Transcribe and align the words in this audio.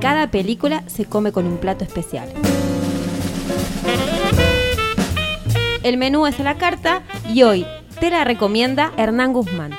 cada 0.00 0.30
película 0.30 0.84
se 0.86 1.04
come 1.06 1.32
con 1.32 1.46
un 1.46 1.58
plato 1.58 1.84
especial. 1.84 2.32
El 5.82 5.96
menú 5.96 6.26
es 6.26 6.38
a 6.38 6.42
la 6.42 6.58
carta 6.58 7.02
y 7.28 7.42
hoy 7.42 7.66
te 8.00 8.10
la 8.10 8.24
recomienda 8.24 8.92
Hernán 8.96 9.32
Guzmán. 9.32 9.74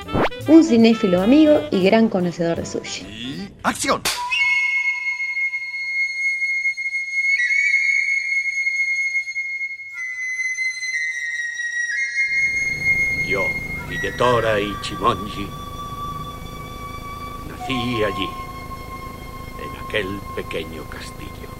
Un 0.48 0.64
cinéfilo 0.64 1.22
amigo 1.22 1.60
y 1.70 1.82
gran 1.82 2.08
conocedor 2.08 2.58
de 2.58 2.66
sushi. 2.66 3.50
¡Acción! 3.62 4.02
Yo, 13.28 13.46
Hidetora 13.88 14.60
Ichimonji, 14.60 15.46
nací 17.48 18.04
allí 18.04 18.41
aquel 19.92 20.20
pequeño 20.34 20.84
castillo. 20.88 21.50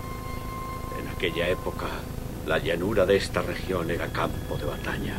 En 0.99 1.07
aquella 1.07 1.51
época, 1.51 1.87
la 2.47 2.57
llanura 2.57 3.05
de 3.05 3.17
esta 3.17 3.43
región 3.43 3.91
era 3.91 4.07
campo 4.07 4.57
de 4.57 4.65
batalla. 4.65 5.19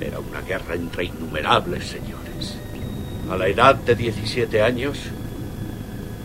Era 0.00 0.18
una 0.18 0.40
guerra 0.40 0.74
entre 0.74 1.04
innumerables 1.04 1.86
señores. 1.86 2.58
A 3.30 3.36
la 3.36 3.46
edad 3.46 3.76
de 3.76 3.94
17 3.94 4.60
años, 4.60 4.98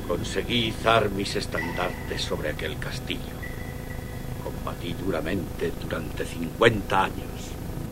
conseguí 0.07 0.69
izar 0.69 1.11
mis 1.11 1.35
estandartes 1.35 2.23
sobre 2.23 2.49
aquel 2.49 2.79
castillo. 2.79 3.37
Combatí 4.43 4.93
duramente 4.93 5.71
durante 5.79 6.25
50 6.25 7.03
años 7.03 7.41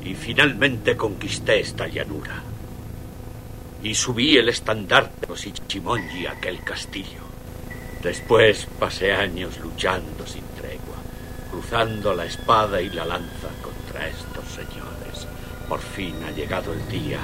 y 0.03 0.15
finalmente 0.15 0.97
conquisté 0.97 1.59
esta 1.59 1.87
llanura. 1.87 2.41
Y 3.83 3.93
subí 3.93 4.35
el 4.35 4.49
estandarte 4.49 5.21
de 5.21 5.27
los 5.27 5.45
Ichimonji 5.45 6.25
a 6.25 6.31
aquel 6.31 6.63
castillo. 6.63 7.20
Después 8.01 8.67
pasé 8.79 9.13
años 9.13 9.59
luchando 9.59 10.25
sin 10.25 10.43
tregua, 10.59 10.97
cruzando 11.51 12.15
la 12.15 12.25
espada 12.25 12.81
y 12.81 12.89
la 12.89 13.05
lanza 13.05 13.49
contra 13.61 14.07
estos 14.07 14.45
señores. 14.45 15.27
Por 15.69 15.79
fin 15.79 16.15
ha 16.25 16.31
llegado 16.31 16.73
el 16.73 16.87
día 16.89 17.19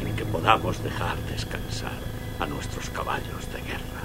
en 0.00 0.14
que 0.14 0.24
podamos 0.24 0.80
dejar 0.84 1.16
descansar 1.32 1.98
a 2.38 2.46
nuestros 2.46 2.90
caballos 2.90 3.52
de 3.52 3.60
guerra. 3.62 4.02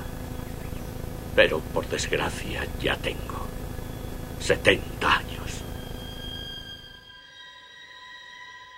Pero 1.36 1.60
por 1.60 1.88
desgracia 1.88 2.66
ya 2.82 2.96
tengo 2.98 3.46
70 4.40 5.18
años. 5.18 5.35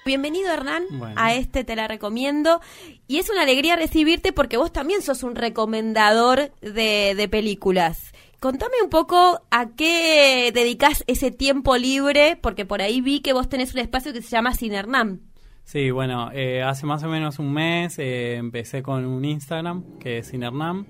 Bienvenido 0.08 0.54
Hernán 0.54 0.86
a 1.18 1.34
este 1.34 1.66
Te 1.66 1.76
la 1.76 1.86
recomiendo 1.86 2.62
y 3.10 3.18
es 3.18 3.30
una 3.30 3.42
alegría 3.42 3.76
recibirte 3.76 4.32
porque 4.32 4.56
vos 4.56 4.72
también 4.72 5.02
sos 5.02 5.22
un 5.22 5.36
recomendador 5.36 6.54
de, 6.62 7.28
películas. 7.30 8.14
Contame 8.40 8.76
un 8.82 8.90
poco 8.90 9.42
a 9.52 9.72
qué 9.76 10.54
dedicas 10.54 11.04
ese 11.08 11.30
tiempo 11.30 11.76
libre, 11.76 12.40
porque 12.42 12.64
por 12.64 12.82
ahí 12.82 13.02
vi 13.02 13.20
que 13.20 13.34
vos 13.34 13.50
tenés 13.50 13.74
un 13.74 13.82
espacio 13.82 14.14
que 14.14 14.22
se 14.22 14.30
llama 14.30 14.54
Sin 14.54 14.72
Hernán. 14.72 15.20
Sí, 15.66 15.92
bueno, 15.92 16.32
eh, 16.32 16.64
hace 16.64 16.86
más 16.86 17.04
o 17.04 17.10
menos 17.10 17.38
un 17.38 17.52
mes 17.52 18.00
eh, 18.00 18.36
empecé 18.36 18.82
con 18.82 19.06
un 19.06 19.26
Instagram 19.26 20.00
que 20.00 20.20
es 20.20 20.28
Sin 20.28 20.44
Hernán 20.44 20.88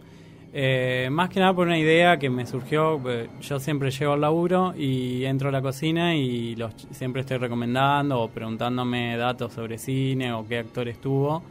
eh, 0.59 1.09
más 1.11 1.29
que 1.29 1.39
nada 1.39 1.53
por 1.53 1.67
una 1.67 1.77
idea 1.77 2.17
que 2.17 2.31
me 2.31 2.47
surgió, 2.47 2.99
eh, 3.07 3.29
yo 3.41 3.59
siempre 3.59 3.91
llego 3.91 4.13
al 4.13 4.21
laburo 4.21 4.73
y 4.75 5.23
entro 5.23 5.49
a 5.49 5.51
la 5.51 5.61
cocina 5.61 6.15
y 6.15 6.55
los, 6.55 6.73
siempre 6.89 7.21
estoy 7.21 7.37
recomendando 7.37 8.19
o 8.19 8.29
preguntándome 8.29 9.15
datos 9.17 9.53
sobre 9.53 9.77
cine 9.77 10.33
o 10.33 10.47
qué 10.47 10.57
actor 10.57 10.87
estuvo 10.87 11.43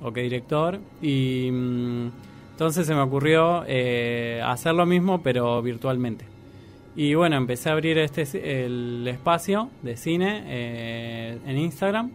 o 0.00 0.12
qué 0.14 0.22
director. 0.22 0.80
Y 1.02 1.50
mm, 1.52 2.10
entonces 2.52 2.86
se 2.86 2.94
me 2.94 3.02
ocurrió 3.02 3.64
eh, 3.66 4.40
hacer 4.42 4.72
lo 4.74 4.86
mismo 4.86 5.22
pero 5.22 5.60
virtualmente. 5.60 6.24
Y 6.96 7.12
bueno, 7.12 7.36
empecé 7.36 7.68
a 7.68 7.72
abrir 7.72 7.98
este 7.98 8.22
el 8.64 9.06
espacio 9.06 9.68
de 9.82 9.98
cine 9.98 11.34
en 11.44 11.58
Instagram 11.58 12.10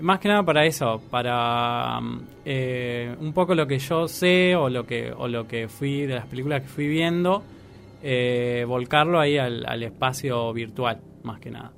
más 0.00 0.18
que 0.18 0.28
nada 0.28 0.42
para 0.42 0.64
eso, 0.64 1.00
para 1.10 2.00
eh, 2.44 3.14
un 3.20 3.32
poco 3.32 3.54
lo 3.54 3.66
que 3.66 3.78
yo 3.78 4.08
sé 4.08 4.56
o 4.56 4.68
lo 4.68 4.86
que 4.86 5.12
o 5.12 5.28
lo 5.28 5.46
que 5.46 5.68
fui 5.68 6.06
de 6.06 6.14
las 6.14 6.26
películas 6.26 6.62
que 6.62 6.68
fui 6.68 6.88
viendo, 6.88 7.42
eh, 8.02 8.64
volcarlo 8.66 9.20
ahí 9.20 9.38
al, 9.38 9.82
espacio 9.82 10.52
virtual, 10.52 11.00
más 11.22 11.38
que 11.40 11.50
nada. 11.50 11.72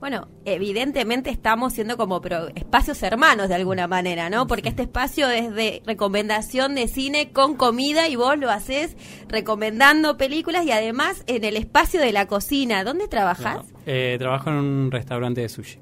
Bueno, 0.00 0.26
evidentemente 0.44 1.30
estamos 1.30 1.74
siendo 1.74 1.96
como 1.96 2.20
espacios 2.56 3.00
hermanos 3.04 3.48
de 3.48 3.54
alguna 3.54 3.86
manera, 3.86 4.28
¿no? 4.30 4.48
Porque 4.48 4.68
este 4.68 4.82
espacio 4.82 5.30
es 5.30 5.54
de 5.54 5.80
recomendación 5.86 6.74
de 6.74 6.88
cine 6.88 7.30
con 7.30 7.54
comida 7.54 8.08
y 8.08 8.16
vos 8.16 8.36
lo 8.36 8.50
haces 8.50 8.96
recomendando 9.28 10.16
películas 10.16 10.66
y 10.66 10.72
además 10.72 11.22
en 11.28 11.44
el 11.44 11.56
espacio 11.56 12.00
de 12.00 12.10
la 12.10 12.26
cocina. 12.26 12.82
¿Dónde 12.82 13.06
trabajas? 13.06 13.72
Eh, 13.86 14.16
trabajo 14.18 14.50
en 14.50 14.56
un 14.56 14.90
restaurante 14.90 15.40
de 15.40 15.48
sushi. 15.48 15.78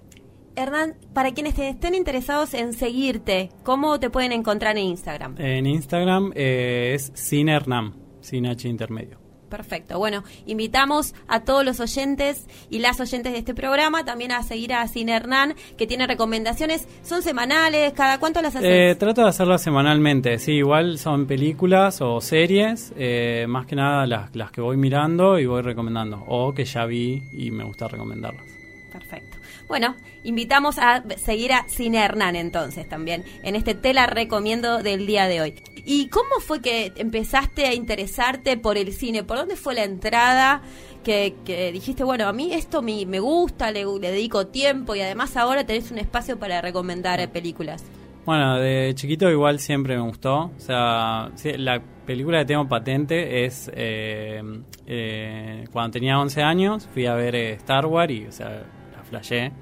Hernán, 0.57 0.97
para 1.13 1.33
quienes 1.33 1.59
estén 1.59 1.95
interesados 1.95 2.55
en 2.55 2.73
seguirte, 2.73 3.51
¿cómo 3.63 3.99
te 4.01 4.11
pueden 4.11 4.33
encontrar 4.33 4.77
en 4.77 4.85
Instagram? 4.85 5.37
En 5.39 5.67
Instagram 5.67 6.33
eh, 6.35 6.93
es 6.95 7.13
Cine 7.15 7.53
Hernán, 7.53 7.95
sin 8.21 8.47
H 8.47 8.69
intermedio. 8.69 9.19
Perfecto. 9.51 9.99
Bueno, 9.99 10.23
invitamos 10.47 11.13
a 11.27 11.41
todos 11.41 11.65
los 11.65 11.81
oyentes 11.81 12.47
y 12.71 12.79
las 12.79 13.01
oyentes 13.01 13.33
de 13.33 13.39
este 13.39 13.53
programa 13.53 14.05
también 14.05 14.31
a 14.31 14.45
seguir 14.45 14.73
a 14.73 14.87
Cine 14.87 15.13
Hernán, 15.13 15.55
que 15.77 15.89
tiene 15.89 16.07
recomendaciones. 16.07 16.87
¿Son 17.03 17.21
semanales? 17.23 17.93
¿Cada 17.93 18.21
cuánto 18.21 18.41
las 18.41 18.55
haces? 18.55 18.71
Eh, 18.71 18.95
trato 18.95 19.23
de 19.23 19.29
hacerlas 19.29 19.61
semanalmente. 19.61 20.39
Sí, 20.39 20.53
igual 20.53 20.99
son 20.99 21.27
películas 21.27 22.01
o 22.01 22.21
series, 22.21 22.95
eh, 22.97 23.47
más 23.49 23.67
que 23.67 23.75
nada 23.75 24.07
las, 24.07 24.35
las 24.37 24.53
que 24.53 24.61
voy 24.61 24.77
mirando 24.77 25.39
y 25.39 25.47
voy 25.47 25.63
recomendando, 25.63 26.25
o 26.29 26.55
que 26.55 26.65
ya 26.65 26.87
vi 26.87 27.25
y 27.33 27.51
me 27.51 27.65
gusta 27.65 27.89
recomendarlas. 27.89 28.45
Perfecto. 28.93 29.40
Bueno, 29.71 29.95
invitamos 30.25 30.79
a 30.79 31.05
seguir 31.17 31.53
a 31.53 31.69
Cine 31.69 32.05
Hernán 32.05 32.35
entonces 32.35 32.89
también, 32.89 33.23
en 33.45 33.55
este 33.55 33.77
Te 33.77 33.95
la 33.95 34.09
recomiendo 34.09 34.83
del 34.83 35.07
día 35.07 35.29
de 35.29 35.41
hoy. 35.41 35.55
¿Y 35.87 36.09
cómo 36.09 36.41
fue 36.41 36.61
que 36.61 36.93
empezaste 36.97 37.67
a 37.67 37.73
interesarte 37.73 38.57
por 38.57 38.77
el 38.77 38.93
cine? 38.93 39.23
¿Por 39.23 39.37
dónde 39.37 39.55
fue 39.55 39.77
la 39.77 39.85
entrada 39.85 40.63
que, 41.05 41.71
dijiste, 41.73 42.03
bueno, 42.03 42.27
a 42.27 42.33
mí 42.33 42.53
esto 42.53 42.83
me, 42.83 43.07
me 43.07 43.21
gusta, 43.21 43.71
le, 43.71 43.85
dedico 43.85 44.49
tiempo 44.49 44.97
y 44.97 45.03
además 45.03 45.37
ahora 45.37 45.65
tenés 45.65 45.93
un 45.93 45.99
espacio 45.99 46.37
para 46.37 46.61
recomendar 46.61 47.31
películas? 47.31 47.85
Bueno, 48.27 48.57
de 48.59 48.93
chiquito 48.97 49.31
igual 49.31 49.61
siempre 49.61 49.95
me 49.95 50.03
gustó. 50.03 50.47
O 50.47 50.59
sea, 50.59 51.31
la 51.59 51.81
película 52.07 52.41
que 52.41 52.47
tengo 52.47 52.67
patente 52.67 53.45
es 53.45 53.71
eh, 53.73 54.43
eh, 54.89 55.65
cuando 55.71 55.93
tenía 55.93 56.19
11 56.19 56.43
años, 56.43 56.89
fui 56.93 57.07
a 57.07 57.15
ver 57.15 57.37
eh, 57.37 57.53
Star 57.53 57.87
Wars 57.87 58.13
y, 58.13 58.27
o 58.27 58.33
sea, 58.33 58.65
flashé. 59.11 59.53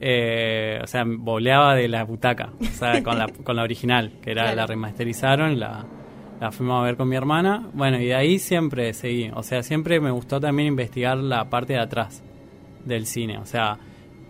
Eh, 0.00 0.80
o 0.82 0.86
sea, 0.86 1.04
boleaba 1.06 1.74
de 1.74 1.88
la 1.88 2.04
butaca, 2.04 2.50
o 2.60 2.64
sea, 2.64 3.02
con 3.04 3.18
la, 3.18 3.28
con 3.28 3.56
la 3.56 3.62
original, 3.62 4.12
que 4.20 4.32
era 4.32 4.54
la 4.54 4.66
remasterizaron, 4.66 5.60
la, 5.60 5.84
la 6.40 6.50
fuimos 6.50 6.80
a 6.80 6.84
ver 6.84 6.96
con 6.96 7.08
mi 7.08 7.16
hermana. 7.16 7.68
Bueno, 7.72 8.00
y 8.00 8.06
de 8.06 8.14
ahí 8.14 8.38
siempre 8.38 8.92
seguí. 8.94 9.30
O 9.34 9.42
sea, 9.42 9.62
siempre 9.62 10.00
me 10.00 10.10
gustó 10.10 10.40
también 10.40 10.68
investigar 10.68 11.16
la 11.18 11.48
parte 11.48 11.74
de 11.74 11.78
atrás 11.78 12.22
del 12.84 13.06
cine. 13.06 13.38
O 13.38 13.46
sea, 13.46 13.78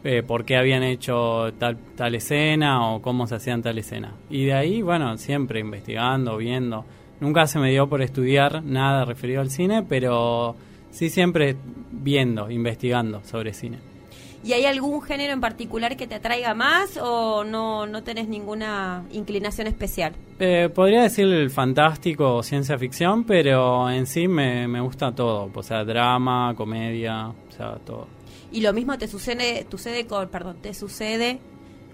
eh, 0.05 0.23
por 0.23 0.45
qué 0.45 0.57
habían 0.57 0.83
hecho 0.83 1.53
tal, 1.59 1.79
tal 1.97 2.15
escena 2.15 2.91
o 2.91 3.01
cómo 3.01 3.27
se 3.27 3.37
hacían 3.37 3.63
tal 3.63 3.79
escena. 3.79 4.15
Y 4.29 4.45
de 4.45 4.53
ahí, 4.53 4.83
bueno, 4.83 5.17
siempre 5.17 5.61
investigando, 5.61 6.37
viendo. 6.37 6.85
Nunca 7.21 7.47
se 7.47 7.59
me 7.59 7.71
dio 7.71 7.89
por 7.89 8.03
estudiar 8.03 8.63
nada 8.63 9.05
referido 9.05 9.41
al 9.41 9.51
cine, 9.51 9.83
pero 9.89 10.57
sí 10.91 11.09
siempre 11.09 11.57
viendo, 11.93 12.51
investigando 12.51 13.23
sobre 13.25 13.55
cine. 13.55 13.79
¿Y 14.45 14.55
hay 14.55 14.65
algún 14.65 15.03
género 15.03 15.33
en 15.33 15.41
particular 15.41 15.97
que 15.97 16.09
te 16.09 16.17
atraiga 16.17 16.53
más 16.55 16.97
o 16.97 17.45
no, 17.45 17.87
no 17.87 18.03
tenés 18.03 18.27
ninguna 18.27 19.05
inclinación 19.13 19.69
especial? 19.69 20.15
Eh, 20.41 20.69
podría 20.75 21.03
decir 21.03 21.27
el 21.27 21.51
fantástico 21.51 22.37
o 22.37 22.43
ciencia 22.43 22.77
ficción, 22.77 23.23
pero 23.23 23.89
en 23.89 24.07
sí 24.07 24.27
me, 24.27 24.67
me 24.67 24.81
gusta 24.81 25.15
todo, 25.15 25.49
o 25.55 25.63
sea, 25.63 25.85
drama, 25.85 26.55
comedia, 26.57 27.29
o 27.29 27.53
sea, 27.57 27.77
todo. 27.77 28.09
Y 28.51 28.63
lo 28.63 28.73
mismo 28.73 28.99
te 28.99 29.07
sucede, 29.07 29.65
sucede 29.71 30.07
con, 30.07 30.29
perdón, 30.29 30.57
te 30.61 30.75
sucede, 30.75 31.39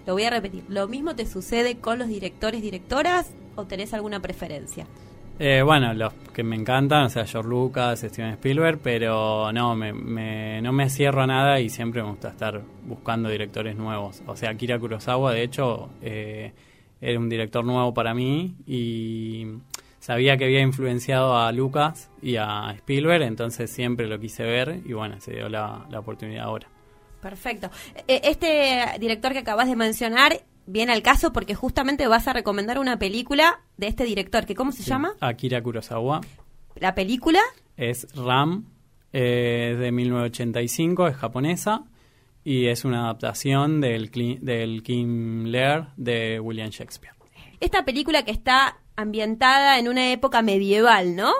lo 0.07 0.13
voy 0.13 0.23
a 0.23 0.31
repetir, 0.31 0.63
lo 0.69 0.87
mismo 0.87 1.15
te 1.15 1.27
sucede 1.27 1.77
con 1.77 1.99
los 1.99 2.07
directores, 2.07 2.63
directoras 2.63 3.31
o 3.55 3.65
tenés 3.65 3.93
alguna 3.93 4.21
preferencia? 4.21 4.87
Eh, 5.41 5.61
bueno, 5.63 5.93
los 5.93 6.11
que 6.33 6.43
me 6.43 6.57
encantan, 6.57 7.03
o 7.03 7.09
sea, 7.09 7.25
George 7.25 7.49
Lucas, 7.49 8.01
Steven 8.01 8.31
Spielberg, 8.33 8.79
pero 8.83 9.51
no 9.53 9.73
me, 9.73 10.61
no 10.61 10.73
me 10.73 10.89
cierro 10.89 11.21
a 11.21 11.27
nada 11.27 11.61
y 11.61 11.69
siempre 11.69 12.03
me 12.03 12.09
gusta 12.09 12.27
estar 12.27 12.61
buscando 12.85 13.29
directores 13.29 13.77
nuevos. 13.77 14.21
O 14.27 14.35
sea, 14.35 14.49
Akira 14.49 14.77
Kurosawa, 14.77 15.31
de 15.31 15.43
hecho, 15.43 15.89
eh, 16.01 16.51
era 16.99 17.17
un 17.17 17.29
director 17.29 17.63
nuevo 17.63 17.93
para 17.93 18.13
mí 18.13 18.55
y 18.67 19.47
sabía 19.99 20.35
que 20.35 20.43
había 20.43 20.59
influenciado 20.59 21.37
a 21.37 21.49
Lucas 21.53 22.11
y 22.21 22.35
a 22.35 22.71
Spielberg, 22.75 23.23
entonces 23.23 23.71
siempre 23.71 24.07
lo 24.07 24.19
quise 24.19 24.43
ver 24.43 24.81
y 24.85 24.91
bueno, 24.91 25.21
se 25.21 25.31
dio 25.31 25.47
la, 25.47 25.85
la 25.89 25.99
oportunidad 25.99 26.43
ahora. 26.45 26.67
Perfecto. 27.21 27.69
Eh, 28.07 28.21
Este 28.25 28.85
director 28.99 29.31
que 29.31 29.39
acabas 29.39 29.69
de 29.69 29.77
mencionar 29.77 30.41
viene 30.69 30.93
al 30.93 31.01
caso 31.01 31.33
porque 31.33 31.55
justamente 31.55 32.07
vas 32.07 32.27
a 32.27 32.33
recomendar 32.33 32.79
una 32.79 32.97
película 32.99 33.61
de 33.77 33.87
este 33.87 34.03
director, 34.05 34.45
que 34.45 34.55
¿cómo 34.55 34.71
se 34.71 34.83
Sí. 34.83 34.89
llama? 34.89 35.13
Akira 35.19 35.61
Kurosawa 35.61 36.21
La 36.75 36.95
película 36.95 37.39
es 37.75 38.07
Ram, 38.15 38.65
eh, 39.11 39.75
de 39.79 39.91
1985, 39.91 41.07
es 41.07 41.15
japonesa 41.15 41.83
y 42.43 42.67
es 42.67 42.85
una 42.85 43.01
adaptación 43.05 43.81
del, 43.81 44.09
del 44.41 44.83
King 44.83 45.45
Lear 45.47 45.93
de 45.97 46.39
William 46.39 46.69
Shakespeare. 46.69 47.13
Esta 47.59 47.83
película 47.83 48.23
que 48.23 48.31
está 48.31 48.77
ambientada 48.95 49.79
en 49.79 49.87
una 49.87 50.11
época 50.11 50.41
medieval, 50.41 51.15
¿no? 51.15 51.31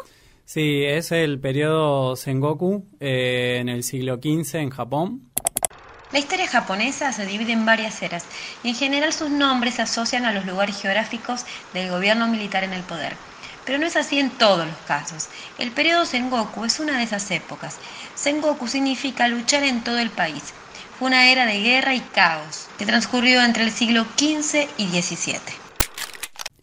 Sí, 0.46 0.84
es 0.84 1.12
el 1.12 1.40
periodo 1.40 2.16
Sengoku 2.16 2.86
eh, 3.00 3.58
en 3.62 3.70
el 3.70 3.84
siglo 3.84 4.16
XV 4.16 4.56
en 4.56 4.70
Japón. 4.72 5.29
La 6.12 6.18
historia 6.18 6.48
japonesa 6.48 7.12
se 7.14 7.28
divide 7.28 7.52
en 7.52 7.68
varias 7.68 8.02
eras 8.02 8.26
y 8.64 8.70
en 8.70 8.76
general 8.76 9.14
sus 9.14 9.30
nombres 9.30 9.76
se 9.76 9.84
asocian 9.84 10.26
a 10.26 10.32
los 10.32 10.44
lugares 10.46 10.82
geográficos 10.82 11.46
del 11.72 11.92
gobierno 11.92 12.28
militar 12.28 12.64
en 12.64 12.74
el 12.74 12.82
poder. 12.82 13.14
Pero 13.64 13.78
no 13.78 13.86
es 13.86 13.96
así 13.96 14.18
en 14.18 14.32
todos 14.32 14.66
los 14.66 14.78
casos. 14.88 15.30
El 15.60 15.70
periodo 15.70 16.06
Sengoku 16.06 16.66
es 16.66 16.80
una 16.80 16.98
de 16.98 17.04
esas 17.04 17.30
épocas. 17.30 17.78
Sengoku 18.16 18.68
significa 18.68 19.28
luchar 19.28 19.64
en 19.64 19.84
todo 19.84 20.00
el 20.00 20.10
país. 20.10 20.56
Fue 20.98 21.10
una 21.10 21.30
era 21.30 21.46
de 21.46 21.62
guerra 21.62 21.94
y 21.94 22.00
caos 22.00 22.68
que 22.80 22.88
transcurrió 22.88 23.44
entre 23.44 23.64
el 23.64 23.72
siglo 23.72 24.04
XV 24.18 24.68
y 24.78 24.88
XVII. 24.88 25.40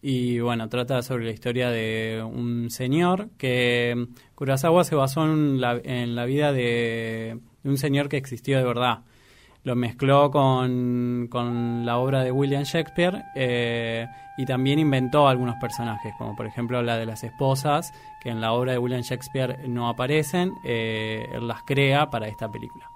Y 0.01 0.39
bueno, 0.39 0.67
trata 0.67 1.01
sobre 1.01 1.23
la 1.23 1.31
historia 1.31 1.69
de 1.69 2.21
un 2.21 2.69
señor 2.69 3.29
que 3.37 3.95
mm, 3.95 4.35
Kurosawa 4.35 4.83
se 4.83 4.95
basó 4.95 5.23
en 5.23 5.61
la, 5.61 5.79
en 5.81 6.15
la 6.15 6.25
vida 6.25 6.51
de, 6.51 7.39
de 7.63 7.69
un 7.69 7.77
señor 7.77 8.09
que 8.09 8.17
existió 8.17 8.57
de 8.57 8.65
verdad. 8.65 8.99
Lo 9.67 9.75
mezcló 9.75 10.31
con, 10.31 11.27
con 11.29 11.85
la 11.85 11.97
obra 11.97 12.23
de 12.23 12.31
William 12.31 12.63
Shakespeare 12.63 13.25
eh, 13.35 14.07
y 14.37 14.45
también 14.45 14.79
inventó 14.79 15.27
algunos 15.27 15.55
personajes, 15.59 16.13
como 16.17 16.37
por 16.37 16.45
ejemplo 16.47 16.81
la 16.81 16.95
de 16.97 17.05
las 17.05 17.21
esposas, 17.25 17.91
que 18.21 18.29
en 18.29 18.39
la 18.39 18.53
obra 18.53 18.71
de 18.71 18.77
William 18.77 19.01
Shakespeare 19.01 19.67
no 19.67 19.89
aparecen, 19.89 20.53
eh, 20.63 21.27
él 21.33 21.49
las 21.49 21.63
crea 21.63 22.09
para 22.09 22.29
esta 22.29 22.49
película. 22.49 22.89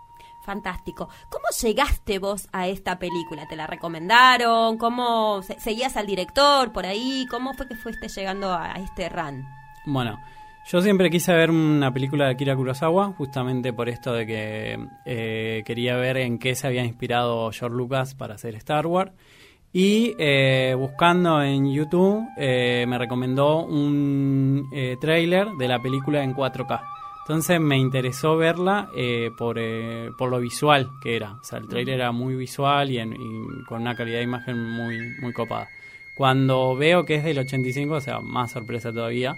Fantástico. 0.43 1.09
¿Cómo 1.29 1.43
llegaste 1.61 2.19
vos 2.19 2.47
a 2.53 2.67
esta 2.67 2.97
película? 2.97 3.45
¿Te 3.49 3.57
la 3.57 3.67
recomendaron? 3.67 4.77
¿Cómo 4.77 5.41
se- 5.41 5.59
seguías 5.59 5.97
al 5.97 6.07
director 6.07 6.71
por 6.71 6.85
ahí? 6.85 7.27
¿Cómo 7.29 7.53
fue 7.53 7.67
que 7.67 7.75
fuiste 7.75 8.07
llegando 8.07 8.53
a 8.53 8.75
este 8.75 9.09
run? 9.09 9.45
Bueno, 9.85 10.17
yo 10.65 10.81
siempre 10.81 11.09
quise 11.09 11.33
ver 11.33 11.49
una 11.49 11.91
película 11.91 12.25
de 12.25 12.31
Akira 12.31 12.55
Kurosawa, 12.55 13.13
justamente 13.17 13.73
por 13.73 13.89
esto 13.89 14.13
de 14.13 14.25
que 14.25 14.79
eh, 15.05 15.63
quería 15.65 15.95
ver 15.97 16.17
en 16.17 16.37
qué 16.37 16.55
se 16.55 16.67
había 16.67 16.85
inspirado 16.85 17.51
George 17.51 17.75
Lucas 17.75 18.15
para 18.15 18.35
hacer 18.35 18.55
Star 18.55 18.85
Wars. 18.85 19.11
Y 19.73 20.15
eh, 20.19 20.75
buscando 20.77 21.41
en 21.41 21.71
YouTube 21.73 22.27
eh, 22.37 22.85
me 22.87 22.97
recomendó 22.97 23.65
un 23.65 24.69
trailer 24.99 25.47
de 25.57 25.67
la 25.67 25.81
película 25.81 26.23
en 26.23 26.35
4K. 26.35 26.81
Entonces 27.21 27.59
me 27.59 27.77
interesó 27.77 28.35
verla 28.35 28.89
por, 29.37 29.59
por 30.17 30.29
lo 30.29 30.39
visual 30.39 30.89
que 31.01 31.15
era. 31.15 31.33
O 31.33 31.43
sea, 31.43 31.59
el 31.59 31.67
trailer 31.67 31.95
era 31.95 32.11
muy 32.11 32.35
visual 32.35 32.91
y, 32.91 32.99
y 32.99 33.63
con 33.67 33.81
una 33.81 33.95
calidad 33.95 34.17
de 34.17 34.23
imagen 34.23 34.71
muy, 34.71 34.97
muy 35.21 35.31
copada. 35.31 35.69
Cuando 36.15 36.75
veo 36.75 37.05
que 37.05 37.15
es 37.15 37.23
del 37.23 37.39
85, 37.39 37.95
o 37.95 38.01
sea, 38.01 38.19
más 38.19 38.51
sorpresa 38.51 38.91
todavía, 38.91 39.37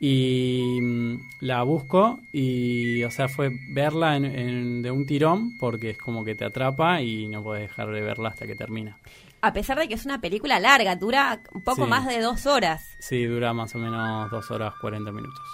y 0.00 0.78
mm, 0.80 1.20
la 1.40 1.62
busco 1.64 2.20
y, 2.32 3.02
o 3.04 3.10
sea, 3.10 3.28
fue 3.28 3.50
verla 3.70 4.16
en- 4.16 4.24
en- 4.24 4.82
de 4.82 4.90
un 4.90 5.06
tirón 5.06 5.56
porque 5.58 5.90
es 5.90 5.98
como 5.98 6.24
que 6.24 6.34
te 6.34 6.44
atrapa 6.44 7.02
y 7.02 7.26
no 7.28 7.42
puedes 7.42 7.68
dejar 7.68 7.90
de 7.90 8.00
verla 8.00 8.28
hasta 8.30 8.46
que 8.46 8.54
termina. 8.54 8.98
A 9.40 9.52
pesar 9.52 9.78
de 9.78 9.86
que 9.88 9.94
es 9.94 10.04
una 10.04 10.20
película 10.20 10.58
larga, 10.58 10.96
dura 10.96 11.42
un 11.52 11.62
poco 11.62 11.84
Sí. 11.84 11.90
más 11.90 12.06
de 12.06 12.20
dos 12.20 12.46
horas. 12.46 12.96
Sí, 13.00 13.24
dura 13.24 13.52
más 13.52 13.74
o 13.74 13.78
menos 13.78 14.30
2 14.30 14.50
horas 14.50 14.74
40 14.80 15.12
minutos, 15.12 15.44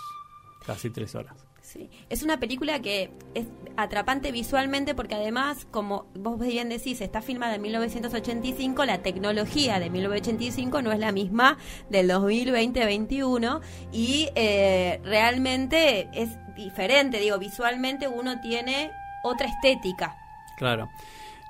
casi 0.66 0.88
3 0.90 1.14
horas. 1.14 1.34
Sí. 1.74 1.90
Es 2.08 2.22
una 2.22 2.38
película 2.38 2.80
que 2.80 3.10
es 3.34 3.46
atrapante 3.76 4.30
visualmente 4.30 4.94
porque 4.94 5.16
además, 5.16 5.66
como 5.72 6.06
vos 6.14 6.38
bien 6.38 6.68
decís, 6.68 7.00
está 7.00 7.20
filmada 7.20 7.56
en 7.56 7.62
1985, 7.62 8.84
la 8.84 8.98
tecnología 9.02 9.80
de 9.80 9.90
1985 9.90 10.82
no 10.82 10.92
es 10.92 11.00
la 11.00 11.10
misma 11.10 11.58
del 11.90 12.08
2020-21 12.08 13.60
y 13.90 14.28
eh, 14.36 15.00
realmente 15.02 16.08
es 16.12 16.38
diferente, 16.54 17.18
digo, 17.18 17.38
visualmente 17.38 18.06
uno 18.06 18.40
tiene 18.40 18.92
otra 19.24 19.48
estética. 19.48 20.16
Claro. 20.56 20.90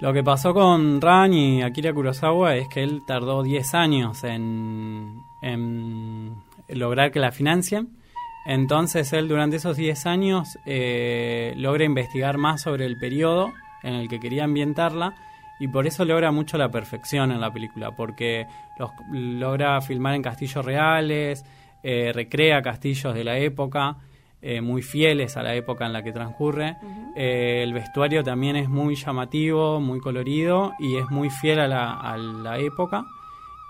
Lo 0.01 0.15
que 0.15 0.25
pasó 0.25 0.55
con 0.55 1.03
Ran 1.03 1.35
y 1.35 1.63
Akira 1.63 1.93
Kurosawa 1.93 2.57
es 2.57 2.67
que 2.69 2.83
él 2.83 3.03
tardó 3.07 3.43
10 3.43 3.75
años 3.75 4.25
en, 4.25 5.21
en 5.43 6.35
lograr 6.69 7.13
que 7.13 7.21
la 7.21 7.31
financien. 7.31 8.03
Entonces 8.47 9.13
él 9.13 9.29
durante 9.29 9.57
esos 9.57 9.77
10 9.77 10.07
años 10.07 10.59
eh, 10.67 11.55
logra 11.57 11.85
investigar 11.85 12.37
más 12.37 12.63
sobre 12.63 12.87
el 12.87 12.97
periodo 12.99 13.53
en 13.83 13.95
el 13.95 14.09
que 14.09 14.21
quería 14.21 14.45
ambientarla 14.45 15.15
y 15.59 15.69
por 15.69 15.87
eso 15.87 16.05
logra 16.05 16.33
mucho 16.33 16.59
la 16.59 16.71
perfección 16.71 17.31
en 17.31 17.41
la 17.41 17.53
película, 17.53 17.93
porque 17.93 18.47
los, 18.79 18.91
logra 19.11 19.81
filmar 19.81 20.15
en 20.15 20.23
castillos 20.23 20.65
reales, 20.65 21.45
eh, 21.83 22.13
recrea 22.13 22.61
castillos 22.61 23.15
de 23.15 23.25
la 23.25 23.39
época, 23.39 23.97
eh, 24.43 24.61
muy 24.61 24.83
fieles 24.83 25.37
a 25.37 25.43
la 25.43 25.55
época 25.55 25.87
en 25.87 25.93
la 25.93 26.03
que 26.03 26.13
transcurre. 26.13 26.77
Eh, 27.17 27.61
el 27.63 27.73
vestuario 27.73 28.23
también 28.23 28.57
es 28.57 28.69
muy 28.69 28.95
llamativo, 28.95 29.81
muy 29.81 30.01
colorido 30.01 30.73
y 30.79 30.97
es 30.97 31.09
muy 31.11 31.31
fiel 31.31 31.61
a 31.61 31.69
la, 31.69 31.93
a 31.95 32.17
la 32.19 32.59
época. 32.59 33.05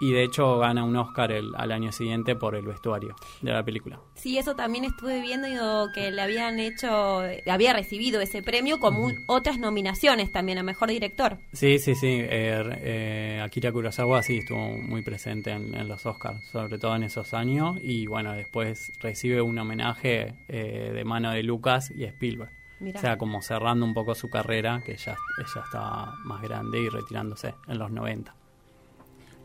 Y 0.01 0.13
de 0.13 0.25
hecho 0.25 0.59
gana 0.59 0.83
un 0.85 0.97
Oscar 0.97 1.31
el, 1.33 1.53
al 1.57 1.71
año 1.73 1.93
siguiente 1.93 2.35
por 2.37 2.57
el 2.57 2.67
vestuario 2.67 3.15
de 3.43 3.53
la 3.53 3.63
película. 3.65 4.01
Sí, 4.15 4.37
eso 4.39 4.55
también 4.57 4.85
estuve 4.85 5.21
viendo 5.21 5.47
digo, 5.47 5.87
que 5.95 6.11
le 6.11 6.21
habían 6.21 6.59
hecho, 6.59 7.21
había 7.47 7.73
recibido 7.73 8.21
ese 8.21 8.43
premio 8.43 8.79
con 8.81 8.95
mu- 8.95 9.13
otras 9.29 9.59
nominaciones 9.59 10.33
también 10.33 10.59
a 10.59 10.63
Mejor 10.63 10.89
Director. 10.89 11.39
Sí, 11.53 11.79
sí, 11.79 11.95
sí. 11.95 12.07
eh, 12.09 12.63
eh, 12.83 13.41
Akira 13.43 13.73
Kurosawa 13.73 14.23
sí 14.23 14.39
estuvo 14.39 14.59
muy 14.79 15.03
presente 15.03 15.51
en, 15.53 15.75
en 15.75 15.89
los 15.89 16.05
Oscars, 16.07 16.45
sobre 16.51 16.79
todo 16.79 16.97
en 16.97 17.05
esos 17.05 17.33
años. 17.35 17.77
Y 17.83 18.07
bueno, 18.07 18.33
después 18.33 18.93
recibe 19.01 19.41
un 19.43 19.59
homenaje 19.59 20.35
eh, 20.49 20.91
de 20.93 21.05
mano 21.05 21.31
de 21.31 21.43
Lucas 21.43 21.91
y 21.97 22.05
Spielberg. 22.05 22.51
Mirá. 22.81 22.99
O 22.99 23.01
sea, 23.01 23.17
como 23.17 23.41
cerrando 23.41 23.87
un 23.87 23.95
poco 23.95 24.15
su 24.15 24.29
carrera, 24.29 24.83
que 24.85 24.97
ya 24.97 25.17
ella 25.39 25.63
estaba 25.65 26.15
más 26.25 26.43
grande 26.43 26.81
y 26.81 26.89
retirándose 26.89 27.55
en 27.69 27.79
los 27.79 27.91
90. 27.91 28.35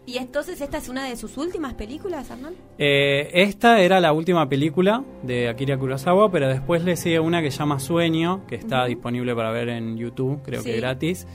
Y 0.09 0.17
entonces 0.17 0.59
esta 0.59 0.79
es 0.79 0.89
una 0.89 1.07
de 1.07 1.15
sus 1.15 1.37
últimas 1.37 1.75
películas, 1.75 2.31
Hernán. 2.31 2.55
Eh, 2.79 3.29
esta 3.31 3.79
era 3.79 3.99
la 3.99 4.11
última 4.11 4.49
película 4.49 5.03
de 5.21 5.47
Akira 5.49 5.77
Kurosawa, 5.77 6.31
pero 6.31 6.47
después 6.47 6.83
le 6.83 6.95
sigue 6.95 7.19
una 7.19 7.43
que 7.43 7.51
se 7.51 7.59
llama 7.59 7.79
Sueño, 7.79 8.43
que 8.47 8.55
está 8.55 8.85
disponible 8.85 9.35
para 9.35 9.51
ver 9.51 9.69
en 9.69 9.97
YouTube, 9.97 10.41
creo 10.43 10.61
Sí. 10.61 10.71
que 10.71 10.77
gratis. 10.77 11.27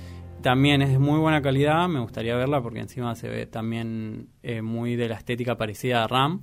También 0.43 0.83
es 0.83 0.91
de 0.91 0.99
muy 0.99 1.21
buena 1.21 1.41
calidad, 1.41 1.89
me 1.89 2.01
gustaría 2.01 2.35
verla 2.35 2.61
porque 2.63 2.81
encima 2.81 3.15
se 3.15 3.29
ve 3.29 3.47
también 3.47 4.27
eh, 4.43 4.61
muy 4.61 4.97
de 4.97 5.09
la 5.09 5.15
estética 5.15 5.57
parecida 5.57 6.03
a 6.03 6.09
Ram. 6.09 6.43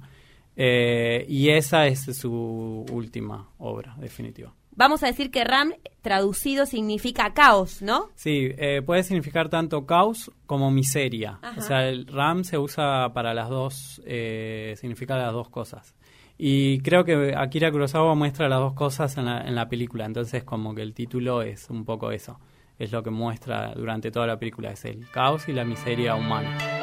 Eh, 0.56 1.26
y 1.28 1.50
esa 1.50 1.86
es 1.88 2.06
su 2.18 2.86
última 2.92 3.50
obra, 3.58 3.96
definitiva. 4.00 4.54
Vamos 4.76 5.04
a 5.04 5.08
decir 5.08 5.32
que 5.32 5.44
Ram 5.44 5.74
traducido 6.02 6.66
significa 6.66 7.34
caos, 7.34 7.82
¿no? 7.82 8.10
Sí, 8.16 8.50
eh, 8.58 8.82
puede 8.86 9.04
significar 9.04 9.50
tanto 9.50 9.86
caos 9.86 10.32
como 10.46 10.72
miseria. 10.72 11.40
Ajá. 11.42 11.60
O 11.60 11.62
sea, 11.62 11.88
el 11.88 12.08
RAM 12.08 12.44
se 12.44 12.58
usa 12.58 13.12
para 13.14 13.34
las 13.34 13.50
dos, 13.50 14.02
eh, 14.06 14.76
significa 14.78 15.18
las 15.18 15.34
dos 15.34 15.50
cosas. 15.50 15.96
Y 16.38 16.80
creo 16.80 17.04
que 17.06 17.36
Akira 17.38 17.72
Kurosawa 17.72 18.16
muestra 18.16 18.50
las 18.50 18.60
dos 18.60 18.74
cosas 18.74 19.16
en 19.18 19.26
la, 19.26 19.42
en 19.42 19.54
la 19.54 19.70
película, 19.70 20.06
entonces 20.06 20.44
como 20.44 20.74
que 20.74 20.82
el 20.82 20.94
título 20.94 21.44
es 21.44 21.70
un 21.70 21.86
poco 21.86 22.12
eso. 22.12 22.40
Es 22.80 22.92
lo 22.92 23.04
que 23.04 23.12
muestra 23.12 23.76
durante 23.76 24.10
toda 24.10 24.26
la 24.26 24.40
película, 24.40 24.72
es 24.72 24.86
el 24.86 25.08
caos 25.12 25.48
y 25.48 25.54
la 25.54 25.66
miseria 25.66 26.16
humana. 26.16 26.81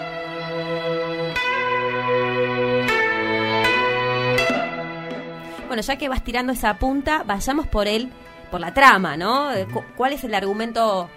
Bueno, 5.79 5.87
ya 5.87 5.97
que 5.97 6.09
vas 6.09 6.25
tirando 6.25 6.53
esa 6.53 6.77
punta, 6.77 7.23
vayamos 7.25 7.69
por 7.69 7.87
él, 7.87 8.09
por 8.51 8.59
la 8.59 8.75
trama, 8.75 9.17
¿no? 9.17 9.53
Eh, 9.55 9.65
cu- 9.73 9.85
¿Cuál 9.97 10.13
es 10.13 10.25
el 10.25 10.35
argumento 10.35 11.09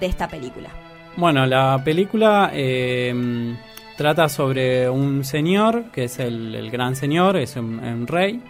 de 0.00 0.06
esta 0.06 0.28
película? 0.28 0.70
Bueno, 1.18 1.44
la 1.44 1.78
película 1.84 2.50
eh, 2.54 3.54
trata 3.98 4.30
sobre 4.30 4.88
un 4.88 5.24
señor, 5.26 5.90
que 5.92 6.04
es 6.04 6.18
el, 6.20 6.70
gran 6.70 6.96
señor, 6.96 7.36
es 7.36 7.56
un, 7.56 8.06
rey, 8.06 8.40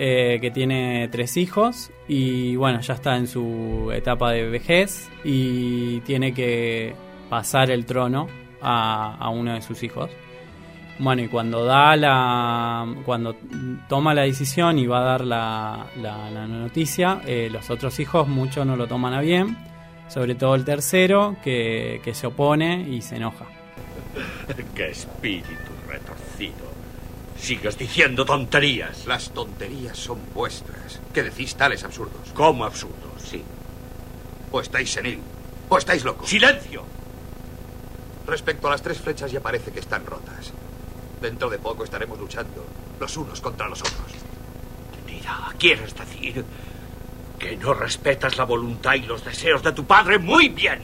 eh, 0.00 0.38
que 0.40 0.50
tiene 0.50 1.06
tres 1.12 1.36
hijos 1.36 1.92
y 2.08 2.56
bueno, 2.56 2.80
ya 2.80 2.94
está 2.94 3.16
en 3.16 3.28
su 3.28 3.92
etapa 3.94 4.32
de 4.32 4.48
vejez 4.48 5.08
y 5.22 6.00
tiene 6.00 6.34
que 6.34 6.92
pasar 7.30 7.70
el 7.70 7.86
trono 7.86 8.26
a, 8.60 9.30
uno 9.32 9.54
de 9.54 9.62
sus 9.62 9.80
hijos. 9.84 10.10
Bueno, 10.98 11.22
y 11.22 11.28
cuando 11.28 11.64
da 11.64 11.94
la. 11.96 12.86
cuando 13.04 13.36
toma 13.88 14.14
la 14.14 14.22
decisión 14.22 14.78
y 14.78 14.86
va 14.86 15.00
a 15.00 15.04
dar 15.04 15.24
la, 15.24 15.86
la, 15.96 16.46
noticia, 16.46 17.20
eh, 17.24 17.48
los 17.52 17.70
otros 17.70 18.00
hijos 18.00 18.26
muchos 18.26 18.66
no 18.66 18.76
lo 18.76 18.88
toman 18.88 19.14
a 19.14 19.20
bien, 19.20 19.56
sobre 20.08 20.34
todo 20.34 20.56
el 20.56 20.64
tercero, 20.64 21.36
que, 21.42 22.00
que 22.02 22.14
se 22.14 22.26
opone 22.26 22.88
y 22.88 23.02
se 23.02 23.16
enoja. 23.16 23.46
¡Qué 24.74 24.90
espíritu 24.90 25.72
retorcido! 25.86 26.68
Sigues 27.38 27.78
diciendo 27.78 28.24
tonterías. 28.24 29.06
Las 29.06 29.30
tonterías 29.30 29.96
son 29.96 30.18
vuestras. 30.34 31.00
¿Qué 31.14 31.22
decís 31.22 31.54
tales 31.54 31.84
absurdos? 31.84 32.32
¿Cómo 32.34 32.64
absurdos? 32.64 33.22
Sí. 33.22 33.42
O 34.50 34.60
estáis 34.60 34.90
senil, 34.90 35.20
o 35.68 35.78
estáis 35.78 36.04
locos. 36.04 36.28
¡Silencio! 36.28 36.84
Respecto 38.26 38.66
a 38.66 38.72
las 38.72 38.82
tres 38.82 38.98
flechas 38.98 39.30
ya 39.30 39.40
parece 39.40 39.70
que 39.70 39.80
están 39.80 40.04
rotas. 40.04 40.52
Dentro 41.20 41.50
de 41.50 41.58
poco 41.58 41.84
estaremos 41.84 42.18
luchando, 42.18 42.64
los 43.00 43.16
unos 43.16 43.40
contra 43.40 43.68
los 43.68 43.80
otros. 43.80 44.12
Mira, 45.06 45.52
¿quieres 45.58 45.94
decir 45.94 46.44
que 47.38 47.56
no 47.56 47.74
respetas 47.74 48.36
la 48.36 48.44
voluntad 48.44 48.94
y 48.94 49.02
los 49.02 49.24
deseos 49.24 49.62
de 49.62 49.72
tu 49.72 49.84
padre? 49.84 50.18
Muy 50.18 50.48
bien. 50.48 50.80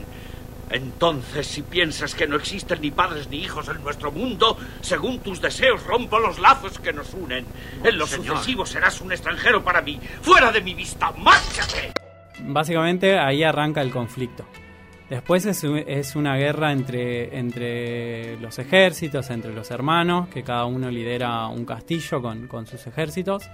Entonces, 0.70 1.46
si 1.46 1.62
piensas 1.62 2.14
que 2.14 2.26
no 2.26 2.36
existen 2.36 2.80
ni 2.80 2.90
padres 2.90 3.28
ni 3.28 3.36
hijos 3.38 3.68
en 3.68 3.82
nuestro 3.84 4.10
mundo, 4.10 4.56
según 4.80 5.20
tus 5.20 5.40
deseos 5.40 5.84
rompo 5.84 6.18
los 6.18 6.38
lazos 6.40 6.78
que 6.80 6.92
nos 6.92 7.14
unen. 7.14 7.46
En 7.84 7.96
lo 7.96 8.06
sucesivo 8.06 8.66
serás 8.66 9.00
un 9.00 9.12
extranjero 9.12 9.62
para 9.62 9.82
mí. 9.82 10.00
¡Fuera 10.22 10.50
de 10.50 10.60
mi 10.62 10.74
vista! 10.74 11.12
¡Márchate! 11.12 11.92
Básicamente 12.40 13.18
ahí 13.18 13.44
arranca 13.44 13.82
el 13.82 13.92
conflicto. 13.92 14.44
Después 15.14 15.46
es, 15.46 16.16
una 16.16 16.34
guerra 16.34 16.72
entre, 16.72 17.38
entre 17.38 18.36
los 18.38 18.58
ejércitos, 18.58 19.30
entre 19.30 19.52
los 19.54 19.70
hermanos, 19.70 20.26
que 20.26 20.42
cada 20.42 20.64
uno 20.64 20.90
lidera 20.90 21.46
un 21.46 21.64
castillo 21.64 22.20
con, 22.20 22.48
con 22.48 22.66
sus 22.66 22.84
ejércitos. 22.88 23.48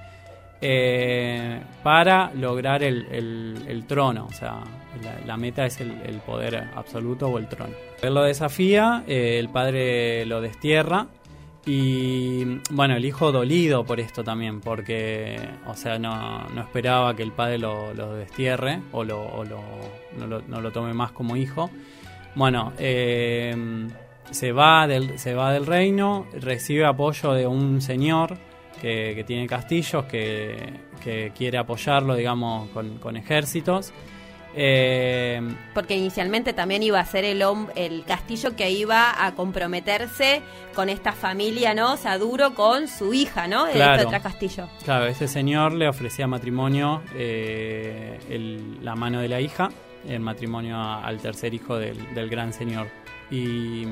Eh, 0.63 1.61
para 1.83 2.33
lograr 2.33 2.83
el, 2.83 3.85
trono. 3.87 4.27
O 4.31 4.33
sea, 4.33 4.61
la, 5.27 5.37
meta 5.37 5.67
es 5.67 5.83
el, 5.83 5.93
poder 6.25 6.71
absoluto 6.75 7.29
o 7.29 7.37
el 7.37 7.47
trono. 7.47 7.75
Él 8.01 8.15
lo 8.15 8.23
desafía, 8.23 9.05
eh, 9.07 9.39
el 9.39 9.51
padre 9.51 10.25
lo 10.25 10.41
destierra 10.41 11.09
y 11.67 12.61
bueno, 12.71 12.97
el 12.97 13.05
hijo 13.05 13.33
dolido 13.33 13.85
por 13.85 14.01
esto 14.01 14.25
también, 14.25 14.61
porque, 14.61 15.39
o 15.67 15.75
sea, 15.75 15.99
no, 15.99 16.47
esperaba 16.61 17.15
que 17.15 17.23
el 17.23 17.33
padre 17.33 17.59
lo, 17.59 17.93
destierre 18.17 18.81
o, 18.93 19.05
lo, 19.05 19.45
no, 20.17 20.61
lo, 20.61 20.73
tome 20.73 20.95
más 20.95 21.13
como 21.13 21.37
hijo. 21.37 21.71
Bueno, 22.35 22.73
eh, 22.79 23.55
se, 24.31 24.53
va 24.53 24.87
del, 24.87 25.19
se 25.19 25.35
va 25.35 25.53
del 25.53 25.67
reino, 25.67 26.27
recibe 26.33 26.87
apoyo 26.87 27.33
de 27.33 27.47
un 27.47 27.81
señor 27.83 28.39
que, 28.81 29.25
tiene 29.27 29.47
castillos, 29.47 30.05
que, 30.07 30.81
quiere 31.37 31.59
apoyarlo, 31.59 32.15
digamos, 32.15 32.69
con, 32.71 33.17
ejércitos. 33.17 33.93
Eh, 34.55 35.41
Porque 35.75 35.97
inicialmente 35.97 36.53
también 36.53 36.83
iba 36.83 36.99
a 36.99 37.05
ser 37.05 37.25
el, 37.25 37.43
el 37.77 38.05
castillo 38.05 38.57
que 38.57 38.71
iba 38.71 39.25
a 39.25 39.35
comprometerse 39.35 40.43
con 40.75 40.89
esta 40.89 41.13
familia, 41.13 41.75
¿no? 41.75 41.93
O 41.93 41.97
sea, 41.97 42.19
duro 42.19 42.55
con 42.55 42.89
su 42.89 43.15
hija, 43.15 43.47
¿no? 43.47 43.67
De 43.67 43.81
este 43.81 44.07
otro 44.07 44.23
castillo. 44.23 44.69
Claro, 44.85 45.07
ese 45.07 45.29
señor 45.29 45.73
le 45.73 45.89
ofrecía 45.89 46.27
matrimonio 46.27 47.03
eh, 47.15 48.19
la 48.83 48.97
mano 48.97 49.21
de 49.21 49.29
la 49.29 49.41
hija, 49.41 49.69
el 50.09 50.21
matrimonio 50.21 50.81
al 50.81 51.19
tercer 51.19 51.55
hijo 51.55 51.79
del, 51.79 52.15
del 52.15 52.29
gran 52.29 52.53
señor. 52.53 52.89
Y 53.31 53.87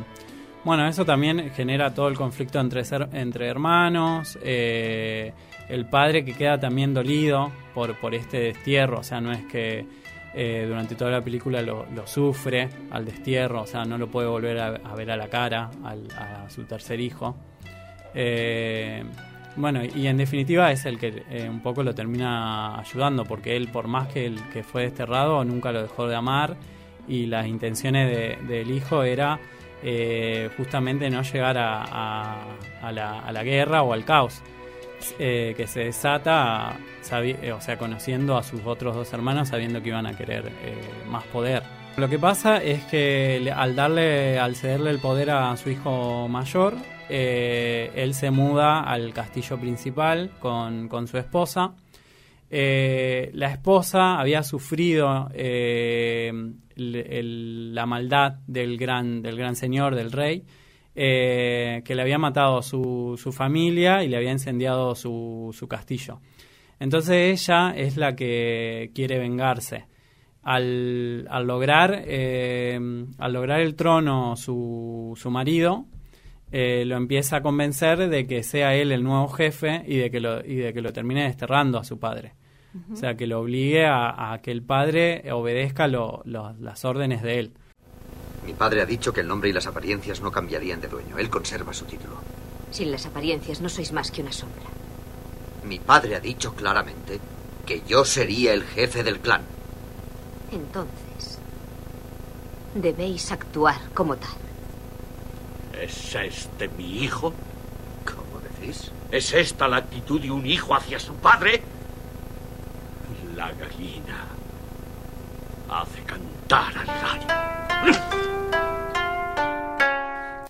bueno, 0.64 0.88
eso 0.88 1.04
también 1.04 1.50
genera 1.54 1.94
todo 1.94 2.08
el 2.08 2.16
conflicto 2.16 2.58
entre, 2.58 2.82
entre 3.12 3.46
hermanos, 3.46 4.36
eh, 4.42 5.32
el 5.68 5.86
padre 5.86 6.24
que 6.24 6.34
queda 6.34 6.58
también 6.58 6.92
dolido 6.94 7.52
por, 7.74 7.94
por 8.00 8.14
este 8.14 8.38
destierro, 8.40 9.00
o 9.00 9.02
sea, 9.02 9.20
no 9.20 9.30
es 9.32 9.44
que 9.44 9.86
eh, 10.40 10.66
durante 10.68 10.94
toda 10.94 11.10
la 11.10 11.20
película 11.20 11.60
lo, 11.62 11.86
sufre 12.06 12.68
al 12.90 13.04
destierro, 13.04 13.62
o 13.62 13.66
sea, 13.66 13.84
no 13.84 13.98
lo 13.98 14.08
puede 14.08 14.28
volver 14.28 14.58
a, 14.58 14.94
ver 14.94 15.10
a 15.10 15.16
la 15.16 15.28
cara 15.28 15.70
a 15.84 16.48
su 16.48 16.64
tercer 16.64 17.00
hijo. 17.00 17.36
Eh, 18.14 19.02
bueno, 19.56 19.82
y 19.84 20.06
en 20.06 20.16
definitiva 20.16 20.70
es 20.70 20.86
el 20.86 20.98
que 20.98 21.24
un 21.50 21.60
poco 21.60 21.82
lo 21.82 21.94
termina 21.94 22.78
ayudando, 22.78 23.24
porque 23.24 23.56
él, 23.56 23.68
por 23.68 23.88
más 23.88 24.06
que, 24.08 24.26
el, 24.26 24.38
fue 24.62 24.82
desterrado, 24.82 25.44
nunca 25.44 25.72
lo 25.72 25.82
dejó 25.82 26.06
de 26.06 26.14
amar 26.14 26.56
y 27.08 27.26
las 27.26 27.46
intenciones 27.46 28.38
del 28.46 28.70
hijo 28.70 29.02
era 29.02 29.40
eh, 29.82 30.50
justamente 30.56 31.08
no 31.08 31.22
llegar 31.22 31.56
a, 31.56 32.44
la, 32.92 33.42
guerra 33.44 33.82
o 33.82 33.92
al 33.92 34.04
caos 34.04 34.42
eh, 35.18 35.54
que 35.56 35.66
se 35.66 35.80
desata, 35.80 36.78
eh, 37.12 37.52
o 37.52 37.60
sea, 37.60 37.78
conociendo 37.78 38.36
a 38.36 38.42
sus 38.42 38.60
otros 38.64 38.94
dos 38.94 39.12
hermanos, 39.12 39.48
sabiendo 39.48 39.82
que 39.82 39.88
iban 39.88 40.06
a 40.06 40.16
querer 40.16 40.50
más 41.08 41.24
poder. 41.24 41.62
Lo 41.96 42.08
que 42.08 42.18
pasa 42.18 42.62
es 42.62 42.84
que 42.84 43.52
al 43.54 43.74
darle, 43.74 44.38
al 44.38 44.54
cederle 44.54 44.90
el 44.90 44.98
poder 44.98 45.30
a 45.30 45.56
su 45.56 45.70
hijo 45.70 46.28
mayor, 46.28 46.74
él 47.08 48.14
se 48.14 48.30
muda 48.30 48.80
al 48.80 49.12
castillo 49.12 49.58
principal 49.58 50.30
con, 50.40 50.88
con 50.88 51.08
su 51.08 51.18
esposa 51.18 51.72
eh, 52.50 53.30
la 53.34 53.50
esposa 53.50 54.18
había 54.18 54.42
sufrido 54.42 55.28
eh, 55.34 56.32
la 56.76 57.86
maldad 57.86 58.36
del 58.46 58.78
gran, 58.78 59.20
del 59.22 59.36
gran 59.36 59.56
señor, 59.56 59.94
del 59.94 60.12
rey, 60.12 60.44
eh, 61.00 61.82
que 61.84 61.94
le 61.94 62.02
había 62.02 62.18
matado 62.18 62.60
su, 62.60 63.16
su 63.22 63.30
familia 63.30 64.02
y 64.02 64.08
le 64.08 64.16
había 64.16 64.32
incendiado 64.32 64.96
su, 64.96 65.54
su, 65.56 65.68
castillo. 65.68 66.20
Entonces 66.80 67.40
ella 67.40 67.72
es 67.76 67.96
la 67.96 68.16
que 68.16 68.90
quiere 68.94 69.18
vengarse. 69.18 69.86
Al, 70.42 71.28
al 71.30 71.46
lograr, 71.46 71.92
al 71.92 73.32
lograr 73.32 73.60
el 73.60 73.74
trono 73.74 74.34
su, 74.34 75.12
su 75.16 75.30
marido, 75.30 75.86
lo 76.50 76.96
empieza 76.96 77.36
a 77.36 77.42
convencer 77.42 78.08
de 78.08 78.26
que 78.26 78.42
sea 78.42 78.74
él 78.74 78.90
el 78.90 79.04
nuevo 79.04 79.28
jefe 79.28 79.84
y 79.86 79.98
de 79.98 80.10
que 80.10 80.20
lo, 80.20 80.44
y 80.44 80.56
de 80.56 80.72
que 80.72 80.80
lo 80.80 80.92
termine 80.92 81.24
desterrando 81.24 81.78
a 81.78 81.84
su 81.84 81.98
padre. 81.98 82.32
O 82.92 82.96
sea, 82.96 83.16
que 83.16 83.26
lo 83.26 83.40
obligue 83.40 83.86
a, 83.86 84.38
que 84.42 84.50
el 84.50 84.62
padre 84.62 85.30
obedezca 85.32 85.86
las 85.88 86.84
órdenes 86.84 87.22
de 87.22 87.38
él. 87.38 87.52
Mi 88.48 88.54
padre 88.54 88.80
ha 88.80 88.86
dicho 88.86 89.12
que 89.12 89.20
el 89.20 89.28
nombre 89.28 89.50
y 89.50 89.52
las 89.52 89.66
apariencias 89.66 90.22
no 90.22 90.32
cambiarían 90.32 90.80
de 90.80 90.88
dueño. 90.88 91.18
Él 91.18 91.28
conserva 91.28 91.74
su 91.74 91.84
título. 91.84 92.14
Sin 92.70 92.90
las 92.90 93.04
apariencias 93.04 93.60
no 93.60 93.68
sois 93.68 93.92
más 93.92 94.10
que 94.10 94.22
una 94.22 94.32
sombra. 94.32 94.64
Mi 95.64 95.78
padre 95.78 96.16
ha 96.16 96.20
dicho 96.20 96.54
claramente 96.54 97.20
que 97.66 97.82
yo 97.86 98.06
sería 98.06 98.54
el 98.54 98.64
jefe 98.64 99.04
del 99.04 99.20
clan. 99.20 99.42
Entonces, 100.50 101.38
debéis 102.74 103.30
actuar 103.32 103.76
como 103.92 104.16
tal. 104.16 104.38
¿Es 105.78 106.14
este 106.14 106.68
mi 106.68 107.02
hijo? 107.04 107.34
¿Cómo 108.06 108.40
decís? 108.40 108.90
¿Es 109.10 109.34
esta 109.34 109.68
la 109.68 109.76
actitud 109.76 110.22
de 110.22 110.30
un 110.30 110.46
hijo 110.46 110.74
hacia 110.74 110.98
su 110.98 111.12
padre? 111.16 111.62
La 113.36 113.52
gallina 113.52 114.24
hace 115.68 116.02
cantar 116.04 116.78
al 116.78 116.86
gallo. 116.86 117.67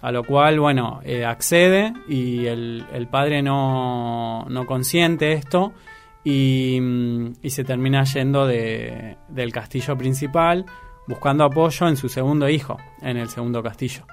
A 0.00 0.12
lo 0.12 0.24
cual, 0.24 0.60
bueno, 0.60 1.00
eh, 1.04 1.24
accede 1.24 1.92
y 2.08 2.46
el, 2.46 3.08
padre 3.10 3.42
no, 3.42 4.46
no, 4.48 4.64
consiente 4.64 5.32
esto 5.32 5.72
y, 6.24 6.78
mm, 6.80 7.32
y 7.42 7.50
se 7.50 7.64
termina 7.64 8.04
yendo 8.04 8.46
de, 8.46 9.16
del 9.28 9.52
castillo 9.52 9.98
principal 9.98 10.64
buscando 11.06 11.44
apoyo 11.44 11.88
en 11.88 11.96
su 11.96 12.08
segundo 12.08 12.48
hijo, 12.48 12.76
en 13.02 13.16
el 13.16 13.28
segundo 13.28 13.62
castillo. 13.62 14.04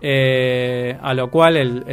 Eh, 0.00 0.96
a 1.00 1.12
lo 1.12 1.30
cual 1.30 1.56
el, 1.58 1.84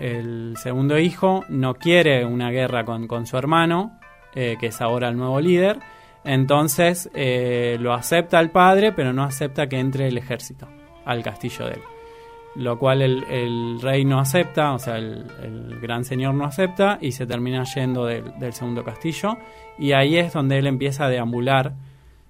el, 0.00 0.54
segundo 0.56 0.98
hijo 0.98 1.44
no 1.48 1.74
quiere 1.74 2.24
una 2.24 2.50
guerra 2.50 2.84
con, 2.84 3.06
con 3.06 3.24
su 3.26 3.36
hermano 3.36 4.00
eh, 4.34 4.56
que 4.58 4.66
es 4.66 4.80
ahora 4.80 5.08
el 5.08 5.16
nuevo 5.16 5.40
líder. 5.40 5.78
Entonces 6.24 7.10
eh, 7.14 7.76
lo 7.80 7.92
acepta 7.92 8.40
el 8.40 8.50
padre, 8.50 8.92
pero 8.92 9.12
no 9.12 9.22
acepta 9.22 9.68
que 9.68 9.78
entre 9.78 10.08
el 10.08 10.18
ejército 10.18 10.68
al 11.04 11.22
castillo 11.22 11.66
de 11.66 11.72
él. 11.72 11.82
Lo 12.56 12.78
cual 12.78 13.00
el, 13.00 13.80
rey 13.80 14.04
no 14.04 14.18
acepta, 14.18 14.72
o 14.72 14.78
sea, 14.78 14.98
el, 14.98 15.78
gran 15.80 16.04
señor 16.04 16.34
no 16.34 16.44
acepta 16.44 16.98
y 17.00 17.12
se 17.12 17.26
termina 17.26 17.62
yendo 17.64 18.04
del, 18.06 18.52
segundo 18.52 18.84
castillo. 18.84 19.38
Y 19.78 19.92
ahí 19.92 20.16
es 20.16 20.32
donde 20.32 20.58
él 20.58 20.66
empieza 20.66 21.06
a 21.06 21.08
deambular 21.08 21.74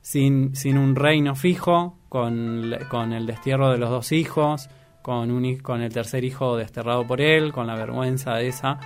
sin, 0.03 0.55
sin 0.55 0.77
un 0.77 0.95
reino 0.95 1.35
fijo, 1.35 1.97
con, 2.09 2.77
con 2.91 3.13
el 3.13 3.27
destierro 3.27 3.71
de 3.71 3.79
los 3.79 3.89
dos 3.89 4.13
hijos, 4.13 4.69
con, 5.01 5.31
un, 5.31 5.57
con 5.59 5.81
el 5.81 5.93
tercer 5.93 6.25
hijo 6.25 6.57
desterrado 6.57 7.07
por 7.07 7.21
él, 7.23 7.53
con 7.53 7.67
la 7.67 7.75
vergüenza 7.75 8.35
de 8.35 8.49
esa. 8.49 8.79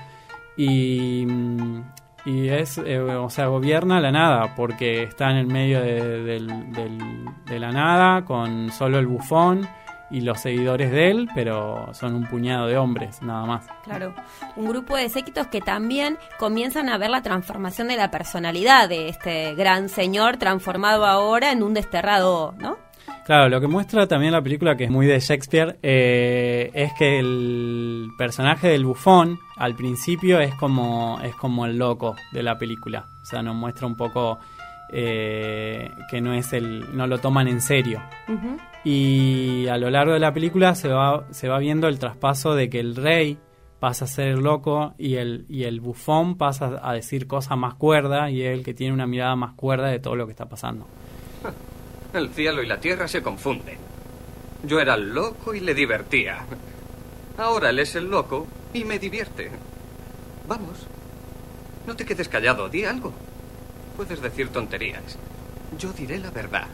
Y, 0.56 1.26
mm, 1.26 1.82
y 2.25 2.49
es, 2.49 2.78
eh, 2.78 3.00
o 3.00 3.28
sea, 3.31 3.47
gobierna 3.47 4.00
la 4.00 4.11
nada, 4.11 4.54
porque 4.54 5.02
está 5.02 5.31
en 5.31 5.37
el 5.37 5.47
medio 5.47 5.81
de, 5.81 6.40
de 7.47 7.59
la 7.59 7.71
nada, 7.71 8.25
con 8.25 8.71
solo 8.71 8.99
el 8.99 9.07
bufón 9.07 9.69
y 10.11 10.21
los 10.21 10.40
seguidores 10.40 10.90
de 10.90 11.11
él, 11.11 11.28
pero 11.35 11.93
son 11.93 12.14
un 12.14 12.25
puñado 12.25 12.66
de 12.66 12.76
hombres, 12.76 13.21
nada 13.23 13.47
más. 13.47 13.66
Claro, 13.83 14.14
un 14.57 14.69
grupo 14.69 14.97
de 14.97 15.09
séquitos 15.09 15.49
que 15.49 15.61
también 15.61 16.19
comienzan 16.38 16.88
a 16.88 16.99
ver 16.99 17.11
la 17.11 17.23
transformación 17.23 17.88
de 17.88 17.97
la 17.97 18.11
personalidad 18.11 18.88
de 18.88 19.09
este 19.09 19.54
gran 19.54 19.88
señor 19.88 20.37
transformado 20.37 21.04
ahora 21.07 21.52
en 21.52 21.62
un 21.62 21.75
desterrado, 21.75 22.54
¿no? 22.59 22.78
Claro, 23.25 23.49
lo 23.49 23.59
que 23.59 23.66
muestra 23.66 24.07
también 24.07 24.33
la 24.33 24.43
película, 24.43 24.76
que 24.76 24.85
es 24.85 24.90
muy 24.90 25.07
de 25.07 25.19
Shakespeare, 25.19 25.78
eh, 25.83 26.71
es 26.75 26.93
que 26.93 27.19
el 27.19 28.11
personaje 28.19 28.69
del 28.69 28.85
bufón 28.85 29.38
al 29.57 29.75
principio 29.75 30.40
es 30.40 30.54
como, 30.57 31.19
es 31.23 31.35
como 31.35 31.64
el 31.64 31.78
loco 31.78 32.16
de 32.33 32.43
la 32.43 32.59
película. 32.59 33.09
O 33.23 33.25
sea, 33.25 33.43
nos 33.43 33.57
muestra 33.57 33.87
un 33.87 33.97
poco 33.97 34.38
eh, 34.93 35.90
que 36.11 36.21
no 36.21 36.35
es 36.35 36.52
el, 36.52 36.95
no 36.95 37.07
lo 37.07 37.16
toman 37.16 37.49
en 37.49 37.62
serio. 37.62 38.02
Y 38.85 39.66
a 39.69 39.78
lo 39.78 39.88
largo 39.88 40.12
de 40.12 40.21
la 40.21 40.35
película 40.35 40.75
se 40.75 40.88
va, 40.88 41.25
se 41.31 41.49
va 41.49 41.59
viendo 41.59 41.88
el 41.88 41.99
traspaso 41.99 42.54
de 42.54 42.69
que 42.69 42.81
el 42.81 42.95
rey 42.95 43.38
pasa 43.81 44.04
a 44.04 44.09
ser 44.09 44.28
el 44.28 44.40
loco 44.40 44.95
y 44.99 45.14
el, 45.14 45.47
y 45.49 45.64
el 45.64 45.81
bufón 45.81 46.37
pasa 46.37 46.78
a 46.83 46.93
decir 46.93 47.26
cosas 47.26 47.57
más 47.57 47.75
cuerdas 47.75 48.31
y 48.31 48.43
es 48.43 48.52
el 48.52 48.62
que 48.62 48.75
tiene 48.75 48.93
una 48.93 49.07
mirada 49.07 49.35
más 49.35 49.54
cuerda 49.54 49.88
de 49.88 49.99
todo 49.99 50.14
lo 50.14 50.26
que 50.26 50.33
está 50.33 50.47
pasando. 50.47 50.87
El 52.14 52.33
cielo 52.33 52.62
y 52.62 52.66
la 52.66 52.78
tierra 52.78 53.09
se 53.09 53.23
confunden. 53.23 53.76
Yo 54.62 54.78
era 54.78 54.94
el 54.94 55.12
loco 55.12 55.52
y 55.52 55.59
le 55.59 55.75
divertía. 55.75 56.47
Ahora 57.37 57.71
él 57.71 57.80
es 57.80 57.97
el 57.97 58.09
loco 58.09 58.47
y 58.73 58.85
me 58.85 59.00
divierte. 59.00 59.50
Vamos. 60.47 60.87
No 61.88 61.97
te 61.97 62.04
quedes 62.04 62.28
callado, 62.28 62.68
di 62.68 62.85
algo. 62.85 63.12
Puedes 63.97 64.23
decir 64.23 64.49
tonterías. 64.50 65.18
Yo 65.76 65.92
diré 65.92 66.18
la 66.18 66.30
verdad. 66.30 66.68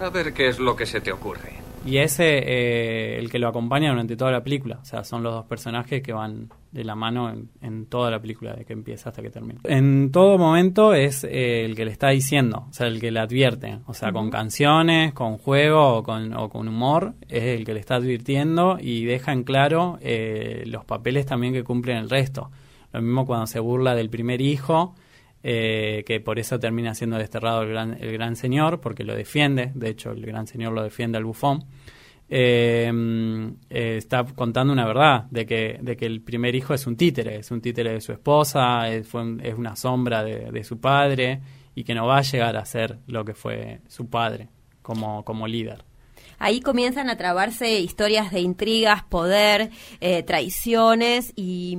A 0.00 0.08
ver 0.10 0.34
qué 0.34 0.48
es 0.48 0.58
lo 0.58 0.74
que 0.74 0.86
se 0.86 1.00
te 1.00 1.12
ocurre. 1.12 1.57
Y 1.88 1.98
ese, 1.98 2.38
eh, 2.38 3.18
el 3.18 3.30
que 3.30 3.38
lo 3.38 3.48
acompaña 3.48 3.88
durante 3.88 4.14
toda 4.14 4.30
la 4.30 4.44
película. 4.44 4.78
O 4.82 4.84
sea, 4.84 5.04
son 5.04 5.22
los 5.22 5.32
dos 5.32 5.46
personajes 5.46 6.02
que 6.02 6.12
van 6.12 6.50
de 6.70 6.84
la 6.84 6.94
mano 6.94 7.32
en, 7.62 7.86
toda 7.86 8.10
la 8.10 8.20
película, 8.20 8.52
de 8.52 8.66
que 8.66 8.74
empieza 8.74 9.08
hasta 9.08 9.22
que 9.22 9.30
termina. 9.30 9.60
En 9.64 10.12
todo 10.12 10.36
momento 10.36 10.92
es 10.92 11.24
eh, 11.24 11.64
el 11.64 11.74
que 11.74 11.86
le 11.86 11.90
está 11.90 12.10
diciendo, 12.10 12.66
o 12.68 12.72
sea, 12.74 12.88
el 12.88 13.00
que 13.00 13.10
le 13.10 13.20
advierte. 13.20 13.78
O 13.86 13.94
sea, 13.94 14.12
con 14.12 14.28
canciones, 14.28 15.14
con 15.14 15.38
juego 15.38 15.96
o 15.96 16.02
con, 16.02 16.36
o 16.36 16.50
con, 16.50 16.68
humor, 16.68 17.14
es 17.26 17.44
el 17.44 17.64
que 17.64 17.72
le 17.72 17.80
está 17.80 17.94
advirtiendo 17.94 18.76
y 18.78 19.06
deja 19.06 19.32
en 19.32 19.44
claro 19.44 19.98
eh, 20.02 20.64
los 20.66 20.84
papeles 20.84 21.24
también 21.24 21.54
que 21.54 21.64
cumplen 21.64 21.96
el 21.96 22.10
resto. 22.10 22.50
Lo 22.92 23.00
mismo 23.00 23.24
cuando 23.24 23.46
se 23.46 23.60
burla 23.60 23.94
del 23.94 24.10
primer 24.10 24.42
hijo 24.42 24.94
eh, 25.42 26.02
que 26.04 26.18
por 26.18 26.40
eso 26.40 26.58
termina 26.58 26.94
siendo 26.94 27.16
desterrado 27.16 27.62
el 27.62 27.68
gran, 27.68 27.96
el 28.00 28.12
gran 28.12 28.34
señor, 28.34 28.80
porque 28.80 29.04
lo 29.04 29.14
defiende, 29.14 29.70
de 29.74 29.90
hecho 29.90 30.10
el 30.10 30.26
gran 30.26 30.46
señor 30.46 30.72
lo 30.72 30.82
defiende 30.82 31.18
al 31.18 31.24
bufón. 31.24 31.64
Eh, 32.30 32.90
eh, 33.70 33.96
está 33.96 34.24
contando 34.24 34.72
una 34.72 34.84
verdad 34.86 35.24
de 35.30 35.46
que, 35.46 35.78
de 35.80 35.96
que 35.96 36.06
el 36.06 36.20
primer 36.20 36.54
hijo 36.54 36.74
es 36.74 36.86
un 36.86 36.96
títere, 36.96 37.36
es 37.36 37.50
un 37.50 37.60
títere 37.60 37.92
de 37.92 38.00
su 38.00 38.12
esposa, 38.12 38.88
es, 38.90 39.08
una 39.14 39.76
sombra 39.76 40.24
de, 40.24 40.64
su 40.64 40.80
padre 40.80 41.40
y 41.74 41.84
que 41.84 41.94
no 41.94 42.06
va 42.06 42.18
a 42.18 42.22
llegar 42.22 42.56
a 42.56 42.64
ser 42.64 42.98
lo 43.06 43.24
que 43.24 43.34
fue 43.34 43.80
su 43.86 44.10
padre 44.10 44.48
como, 44.82 45.24
como 45.24 45.46
líder. 45.46 45.84
Ahí 46.40 46.60
comienzan 46.60 47.08
a 47.08 47.16
trabarse 47.16 47.80
historias 47.80 48.30
de 48.30 48.40
intrigas, 48.40 49.02
poder, 49.04 49.70
traiciones 50.26 51.32
y, 51.34 51.76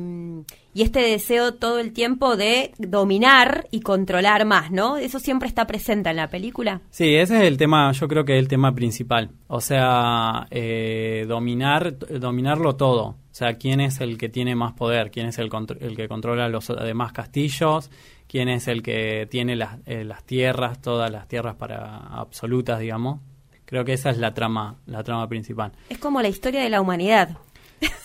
y, 0.73 0.82
este 0.82 1.01
deseo 1.01 1.53
todo 1.53 1.79
el 1.79 1.93
tiempo 1.93 2.36
de 2.36 2.71
dominar 2.77 3.67
y 3.71 3.82
controlar 3.82 4.45
más, 4.45 4.71
¿no? 4.71 4.97
Eso 4.97 5.19
siempre 5.19 5.47
está 5.47 5.67
presente 5.67 6.10
en 6.10 6.15
la 6.15 6.29
película. 6.29 6.82
Sí, 6.89 7.15
ese 7.15 7.38
es 7.38 7.43
el 7.43 7.58
tema, 7.58 7.91
yo 7.91 8.08
creo 8.08 8.25
que 8.25 8.38
es 8.38 8.39
el 8.39 8.47
tema 8.47 8.73
principal. 8.73 9.32
O 9.47 9.62
sea, 9.62 10.47
eh, 10.51 11.25
dominar, 11.27 11.97
dominarlo 11.97 12.75
todo. 12.75 13.03
O 13.03 13.36
sea, 13.39 13.58
quién 13.58 13.79
es 13.79 14.01
el 14.01 14.17
que 14.17 14.29
tiene 14.29 14.55
más 14.55 14.73
poder, 14.73 15.12
quién 15.12 15.27
es 15.27 15.38
el, 15.38 15.49
el 15.79 15.95
que 15.95 16.08
controla 16.08 16.49
los 16.49 16.67
demás 16.67 17.13
castillos, 17.13 17.89
quién 18.27 18.49
es 18.49 18.67
el 18.67 18.84
que 18.84 19.27
tiene 19.29 19.55
las, 19.55 19.77
eh, 19.86 20.03
las 20.03 20.23
tierras, 20.23 20.82
todas 20.82 21.12
las 21.12 21.27
tierras 21.27 21.55
para 21.55 21.97
absolutas, 21.97 22.79
digamos. 22.79 23.19
Creo 23.65 23.86
que 23.86 23.93
esa 23.93 24.10
es 24.10 24.17
la 24.17 24.34
trama, 24.34 24.77
la 24.88 25.03
trama 25.03 25.27
principal. 25.27 25.71
Es 25.89 25.99
como 25.99 26.21
la 26.21 26.27
historia 26.27 26.62
de 26.62 26.69
la 26.69 26.82
humanidad. 26.82 27.38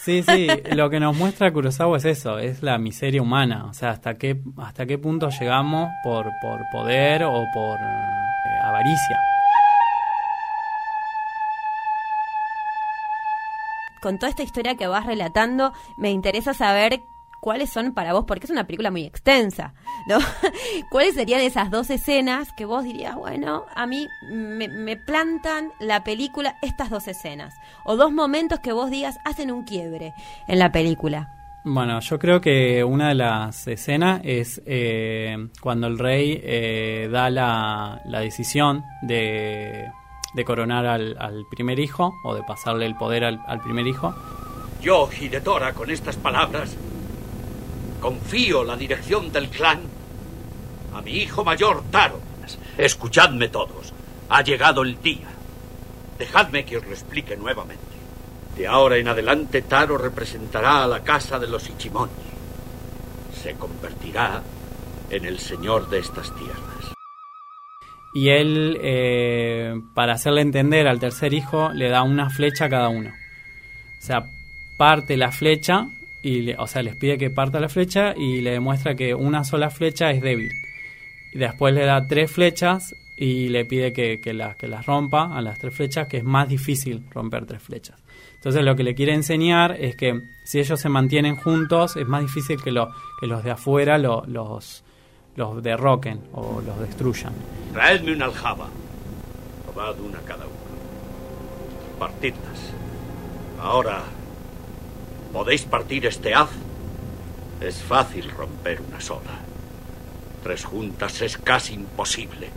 Sí, 0.05 0.23
sí, 0.23 0.47
lo 0.75 0.91
que 0.91 1.01
nos 1.01 1.17
muestra 1.17 1.53
Kurosawa 1.53 1.97
es 1.97 2.05
eso, 2.05 2.39
es 2.39 2.63
la 2.63 2.77
miseria 2.79 3.23
humana, 3.23 3.65
o 3.65 3.73
sea, 3.73 3.91
hasta 3.91 4.19
qué 4.19 4.39
hasta 4.59 4.85
qué 4.85 4.99
punto 4.99 5.31
llegamos 5.31 5.89
por 6.03 6.27
por 6.43 6.61
poder 6.71 7.25
o 7.25 7.45
por 7.55 7.79
eh, 7.79 8.59
avaricia. 8.63 9.19
Con 14.03 14.19
toda 14.19 14.29
esta 14.29 14.43
historia 14.43 14.77
que 14.77 14.87
vas 14.87 15.07
relatando, 15.07 15.73
me 15.97 16.11
interesa 16.11 16.53
saber 16.53 17.05
cuáles 17.45 17.69
son 17.69 17.93
para 17.93 18.15
vos, 18.15 18.25
porque 18.27 18.47
es 18.47 18.51
una 18.51 18.67
película 18.67 18.91
muy 18.91 19.05
extensa, 19.05 19.75
¿no? 20.09 20.17
¿Cuáles 20.91 21.15
serían 21.15 21.43
esas 21.43 21.71
dos 21.71 21.91
escenas 21.91 22.51
que 22.55 22.65
vos 22.65 22.85
dirías, 22.85 23.15
bueno, 23.17 23.67
a 23.77 23.87
mí 23.87 24.09
me, 24.31 24.97
plantan 24.97 25.71
la 25.79 26.05
película 26.05 26.57
estas 26.63 26.89
dos 26.89 27.07
escenas? 27.07 27.53
O 27.85 27.97
dos 27.97 28.13
momentos 28.13 28.61
que 28.61 28.73
vos 28.73 28.91
digas 28.91 29.19
hacen 29.27 29.53
un 29.53 29.65
quiebre 29.65 30.15
en 30.49 30.59
la 30.59 30.73
película. 30.73 31.35
Bueno, 31.65 32.01
yo 32.01 32.19
creo 32.19 32.41
que 32.41 32.83
una 32.83 33.09
de 33.09 33.15
las 33.15 33.69
escenas 33.69 34.23
es 34.25 34.63
eh, 34.65 35.37
cuando 35.61 35.87
el 35.87 35.99
rey 35.99 36.41
eh, 36.43 37.11
da 37.13 37.29
la, 37.29 38.01
decisión 38.07 38.85
de, 39.03 39.91
coronar 40.47 40.87
al, 40.87 41.45
primer 41.51 41.79
hijo 41.79 42.11
o 42.25 42.35
de 42.35 42.43
pasarle 42.43 42.87
el 42.87 42.97
poder 42.97 43.23
al, 43.23 43.39
al 43.47 43.61
primer 43.61 43.87
hijo. 43.87 44.15
Yo, 44.81 45.11
Hidedora, 45.21 45.75
con 45.75 45.91
estas 45.91 46.17
palabras, 46.17 46.75
confío 48.05 48.65
la 48.65 48.77
dirección 48.77 49.33
del 49.33 49.49
clan 49.49 49.81
a 50.95 51.01
mi 51.01 51.13
hijo 51.13 51.43
mayor, 51.43 51.85
Taro. 51.91 52.21
Escuchadme 52.77 53.49
todos. 53.49 53.95
Ha 54.29 54.43
llegado 54.43 54.83
el 54.83 55.01
día. 55.01 55.29
Dejadme 56.19 56.67
que 56.67 56.77
os 56.77 56.85
lo 56.85 56.91
explique 56.91 57.35
nuevamente. 57.35 57.97
De 58.59 58.67
ahora 58.67 58.99
en 58.99 59.09
adelante, 59.09 59.63
Taro 59.63 59.97
representará 59.97 60.85
a 60.85 60.87
la 60.87 61.03
casa 61.03 61.39
de 61.39 61.47
los 61.47 61.71
Ichimonji. 61.71 62.13
Se 63.43 63.55
convertirá 63.55 64.43
en 65.09 65.25
el 65.25 65.39
señor 65.39 65.89
de 65.89 66.01
estas 66.01 66.31
tierras. 66.37 66.93
Y 68.13 68.29
él, 68.29 68.79
eh, 68.83 69.81
para 69.95 70.13
hacerle 70.13 70.43
entender 70.43 70.89
al 70.89 71.01
tercer 71.01 71.33
hijo, 71.33 71.73
le 71.73 71.89
da 71.89 72.03
una 72.03 72.29
flecha 72.29 72.67
a 72.67 72.69
cada 72.69 72.91
uno. 72.91 73.09
O 73.09 74.03
sea, 74.03 74.27
parte 74.77 75.17
la 75.17 75.33
flecha 75.33 75.89
y 76.25 76.55
o 76.55 76.67
sea, 76.67 76.83
les 76.83 76.97
pide 76.97 77.19
que 77.19 77.29
parta 77.29 77.61
la 77.61 77.69
flecha 77.69 78.15
y 78.17 78.41
le 78.41 78.53
demuestra 78.53 78.95
que 78.95 79.15
una 79.15 79.45
sola 79.45 79.69
flecha 79.69 80.11
es 80.11 80.23
débil. 80.23 80.51
Y 81.35 81.39
después 81.39 81.75
le 81.75 81.85
da 81.85 82.07
tres 82.07 82.33
flechas 82.33 82.95
y 83.19 83.51
le 83.51 83.67
pide 83.67 83.93
que, 83.93 84.21
que, 84.21 84.33
que 84.59 84.67
las 84.69 84.87
rompa 84.87 85.37
a 85.37 85.43
las 85.43 85.59
tres 85.59 85.75
flechas, 85.75 86.09
que 86.09 86.17
es 86.17 86.25
más 86.25 86.49
difícil 86.49 87.05
romper 87.11 87.45
tres 87.45 87.63
flechas. 87.63 88.03
Entonces 88.37 88.65
lo 88.65 88.75
que 88.75 88.85
le 88.85 88.95
quiere 88.95 89.13
enseñar 89.13 89.77
es 89.79 89.97
que 89.97 90.19
si 90.45 90.61
ellos 90.61 90.81
se 90.81 90.89
mantienen 90.89 91.37
juntos, 91.37 91.95
es 91.97 92.07
más 92.07 92.23
difícil 92.23 92.63
que, 92.63 92.73
lo, 92.73 92.91
que 93.21 93.27
los 93.27 93.45
de 93.45 93.51
afuera 93.51 93.99
los, 93.99 94.83
los 95.37 95.63
derroquen 95.63 96.23
o 96.33 96.63
los 96.63 96.81
destruyan. 96.81 97.35
Traedme 97.75 98.13
una 98.13 98.25
aljaba. 98.25 98.69
Tomad 99.67 100.01
una 100.01 100.21
cada 100.21 100.47
uno. 100.47 100.55
Partidlas. 101.99 102.73
Ahora 103.61 104.03
¿Podéis 105.35 105.65
partir 105.65 106.07
este 106.07 106.33
haz? 106.33 106.51
Es 107.61 107.83
fácil 107.83 108.31
romper 108.31 108.81
una 108.81 109.01
sola. 109.01 109.41
Tres 110.45 110.65
juntas 110.65 111.21
es 111.23 111.39
casi 111.39 111.75
imposible. 111.75 112.51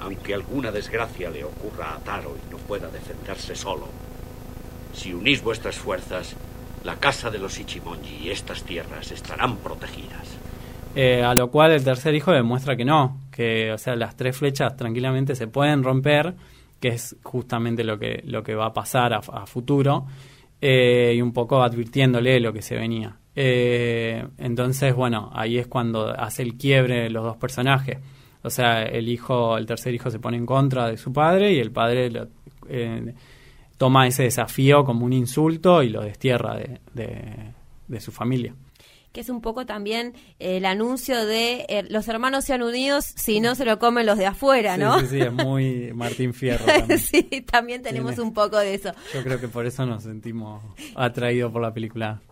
Aunque 0.00 0.32
alguna 0.32 0.72
desgracia 0.72 1.28
le 1.28 1.44
ocurra 1.44 1.92
a 1.92 1.98
Taro 1.98 2.38
y 2.42 2.50
no 2.50 2.56
pueda 2.56 2.88
defenderse 2.88 3.54
solo, 3.54 3.88
si 4.94 5.12
unís 5.12 5.42
vuestras 5.42 5.76
fuerzas, 5.76 6.34
la 6.84 6.96
casa 6.96 7.30
de 7.30 7.38
los 7.38 7.60
Ichimonji 7.60 8.16
y 8.16 8.30
estas 8.30 8.62
tierras 8.62 9.12
estarán 9.12 9.58
protegidas. 9.58 10.38
Eh, 10.96 11.22
a 11.22 11.34
lo 11.34 11.50
cual 11.50 11.72
el 11.72 11.84
tercer 11.84 12.14
hijo 12.14 12.32
demuestra 12.32 12.76
que 12.76 12.86
no, 12.86 13.18
que 13.30 13.72
o 13.72 13.76
sea 13.76 13.94
las 13.94 14.16
tres 14.16 14.38
flechas 14.38 14.74
tranquilamente 14.74 15.34
se 15.34 15.48
pueden 15.48 15.82
romper, 15.82 16.34
que 16.80 16.88
es 16.88 17.14
justamente 17.22 17.84
lo 17.84 17.98
que 17.98 18.22
lo 18.24 18.42
que 18.42 18.54
va 18.54 18.68
a 18.68 18.72
pasar 18.72 19.12
a 19.12 19.46
futuro 19.46 20.06
eh, 20.66 21.12
y 21.14 21.20
un 21.20 21.34
poco 21.34 21.62
advirtiéndole 21.62 22.40
lo 22.40 22.50
que 22.54 22.62
se 22.62 22.74
venía. 22.74 23.18
Eh, 23.36 24.26
entonces, 24.38 24.94
bueno, 24.94 25.30
ahí 25.34 25.58
es 25.58 25.66
cuando 25.66 26.08
hace 26.18 26.42
el 26.42 26.56
quiebre 26.56 27.10
los 27.10 27.22
dos 27.22 27.36
personajes. 27.36 27.98
O 28.42 28.48
sea, 28.48 28.82
el 28.82 29.10
hijo, 29.10 29.58
el 29.58 29.66
tercer 29.66 29.92
hijo 29.92 30.10
se 30.10 30.20
pone 30.20 30.38
en 30.38 30.46
contra 30.46 30.88
de 30.88 30.96
su 30.96 31.12
padre 31.12 31.52
y 31.52 31.58
el 31.58 31.70
padre 31.70 32.10
eh, 32.70 33.14
toma 33.76 34.06
ese 34.06 34.22
desafío 34.22 34.86
como 34.86 35.04
un 35.04 35.12
insulto 35.12 35.82
y 35.82 35.90
lo 35.90 36.00
destierra 36.00 36.56
de, 36.56 36.80
de, 37.86 38.00
su 38.00 38.10
familia 38.10 38.54
que 39.14 39.20
es 39.20 39.28
un 39.28 39.40
poco 39.40 39.64
también 39.64 40.12
el 40.40 40.64
anuncio 40.66 41.24
de 41.24 41.66
eh, 41.68 41.84
los 41.88 42.08
hermanos 42.08 42.44
sean 42.44 42.62
unidos 42.62 43.04
si 43.04 43.38
no 43.38 43.54
se 43.54 43.64
lo 43.64 43.78
comen 43.78 44.06
los 44.06 44.18
de 44.18 44.26
afuera, 44.26 44.76
¿no? 44.76 44.98
Sí, 44.98 45.06
sí, 45.06 45.20
es 45.20 45.32
muy 45.32 45.92
Martín 45.94 46.34
Fierro. 46.34 46.64
También. 46.66 46.98
sí, 46.98 47.22
también 47.46 47.80
tenemos 47.80 48.18
un 48.18 48.34
poco 48.34 48.58
de 48.58 48.74
eso. 48.74 48.92
Yo 49.14 49.22
creo 49.22 49.38
que 49.40 49.46
por 49.46 49.66
eso 49.66 49.86
nos 49.86 50.02
sentimos 50.02 50.64
atraídos 50.96 51.52
por 51.52 51.62
la 51.62 51.72
película. 51.72 52.22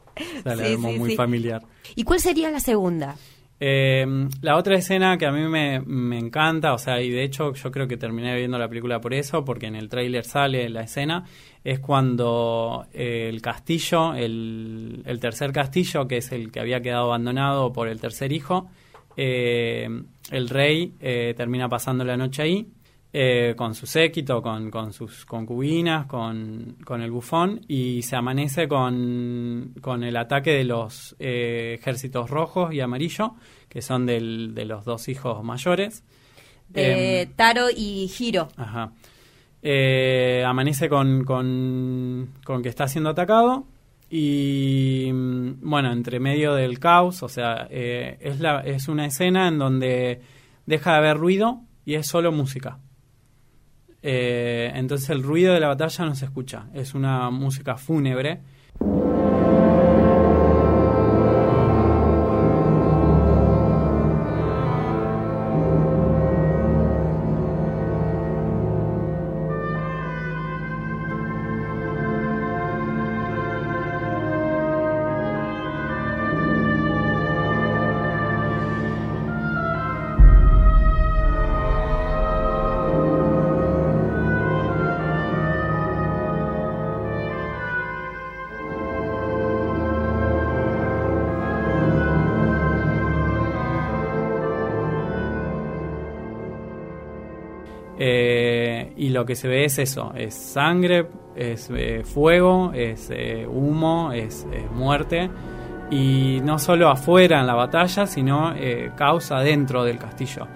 O 0.40 0.42
sea, 0.42 0.56
la 0.56 0.64
vemos 0.64 0.96
muy 0.96 1.14
familiar. 1.14 1.62
¿Y 1.94 2.02
cuál 2.02 2.18
sería 2.18 2.50
la 2.50 2.58
segunda? 2.58 3.16
Eh, 3.64 4.04
la 4.40 4.56
otra 4.56 4.74
escena 4.74 5.16
que 5.16 5.24
a 5.24 5.30
mí 5.30 5.46
me, 5.46 6.18
encanta, 6.18 6.74
o 6.74 6.78
sea, 6.78 7.00
y 7.00 7.10
de 7.10 7.22
hecho 7.22 7.54
yo 7.54 7.70
creo 7.70 7.86
que 7.86 7.96
terminé 7.96 8.34
viendo 8.34 8.58
la 8.58 8.68
película 8.68 9.00
por 9.00 9.14
eso, 9.14 9.44
porque 9.44 9.66
en 9.66 9.76
el 9.76 9.88
tráiler 9.88 10.24
sale 10.24 10.68
la 10.68 10.80
escena, 10.80 11.26
es 11.62 11.78
cuando 11.78 12.86
eh, 12.92 13.28
el 13.28 13.40
castillo, 13.40 14.14
el, 14.14 15.04
tercer 15.20 15.52
castillo, 15.52 16.08
que 16.08 16.16
es 16.16 16.32
el 16.32 16.50
que 16.50 16.58
había 16.58 16.80
quedado 16.80 17.04
abandonado 17.04 17.72
por 17.72 17.86
el 17.86 18.00
tercer 18.00 18.32
hijo, 18.32 18.68
eh, 19.16 19.88
el 20.32 20.48
rey 20.48 20.94
termina 21.36 21.68
pasando 21.68 22.04
la 22.04 22.16
noche 22.16 22.42
ahí 22.42 22.66
eh, 23.14 23.52
con 23.58 23.74
su 23.74 23.84
séquito, 23.84 24.40
con, 24.40 24.70
con 24.70 24.94
sus 24.94 25.26
concubinas, 25.26 26.06
con, 26.06 26.78
con, 26.82 27.02
el 27.02 27.10
bufón, 27.10 27.60
y 27.68 28.00
se 28.00 28.16
amanece 28.16 28.66
con, 28.66 29.74
con 29.82 30.02
el 30.02 30.16
ataque 30.16 30.52
de 30.52 30.64
los 30.64 31.14
eh, 31.18 31.76
ejércitos 31.78 32.30
rojos 32.30 32.72
y 32.72 32.80
amarillo, 32.80 33.34
que 33.68 33.82
son 33.82 34.06
del, 34.06 34.54
de 34.54 34.64
los 34.64 34.86
dos 34.86 35.08
hijos 35.08 35.44
mayores. 35.44 36.04
De 36.70 37.20
em, 37.20 37.32
Taro 37.34 37.66
y 37.68 38.08
Giro. 38.08 38.48
Ajá. 38.56 38.92
Eh, 39.60 40.42
amanece 40.46 40.88
con, 40.88 41.24
con, 41.24 42.30
con 42.44 42.62
que 42.62 42.70
está 42.70 42.88
siendo 42.88 43.10
atacado 43.10 43.66
y 44.08 45.10
bueno, 45.12 45.92
entre 45.92 46.18
medio 46.18 46.54
del 46.54 46.78
caos, 46.78 47.22
o 47.22 47.28
sea, 47.28 47.68
es, 47.70 48.40
la, 48.40 48.60
es 48.60 48.88
una 48.88 49.04
escena 49.04 49.48
en 49.48 49.58
donde 49.58 50.22
deja 50.64 50.92
de 50.92 50.96
haber 50.96 51.18
ruido 51.18 51.60
y 51.84 51.94
es 51.96 52.06
solo 52.06 52.32
música. 52.32 52.78
Eh, 54.02 54.72
entonces 54.74 55.10
el 55.10 55.22
ruido 55.22 55.54
de 55.54 55.60
la 55.60 55.68
batalla 55.68 56.04
no 56.04 56.14
se 56.14 56.24
escucha, 56.24 56.66
es 56.74 56.94
una 56.94 57.30
música 57.30 57.76
fúnebre 57.76 58.40
lo 99.22 99.26
que 99.26 99.36
se 99.36 99.46
ve 99.46 99.64
es 99.64 99.78
eso, 99.78 100.12
es 100.16 100.34
sangre, 100.34 101.06
es 101.36 101.70
eh, 101.72 102.02
fuego, 102.02 102.72
es 102.74 103.08
eh, 103.12 103.46
humo, 103.46 104.10
es 104.10 104.44
muerte. 104.74 105.30
Y 105.92 106.40
no 106.42 106.58
solo 106.58 106.88
afuera 106.88 107.38
en 107.38 107.46
la 107.46 107.54
batalla, 107.54 108.04
sino 108.08 108.52
eh, 108.52 108.90
causa 108.96 109.38
dentro 109.38 109.84
del 109.84 109.98
castillo. 109.98 110.48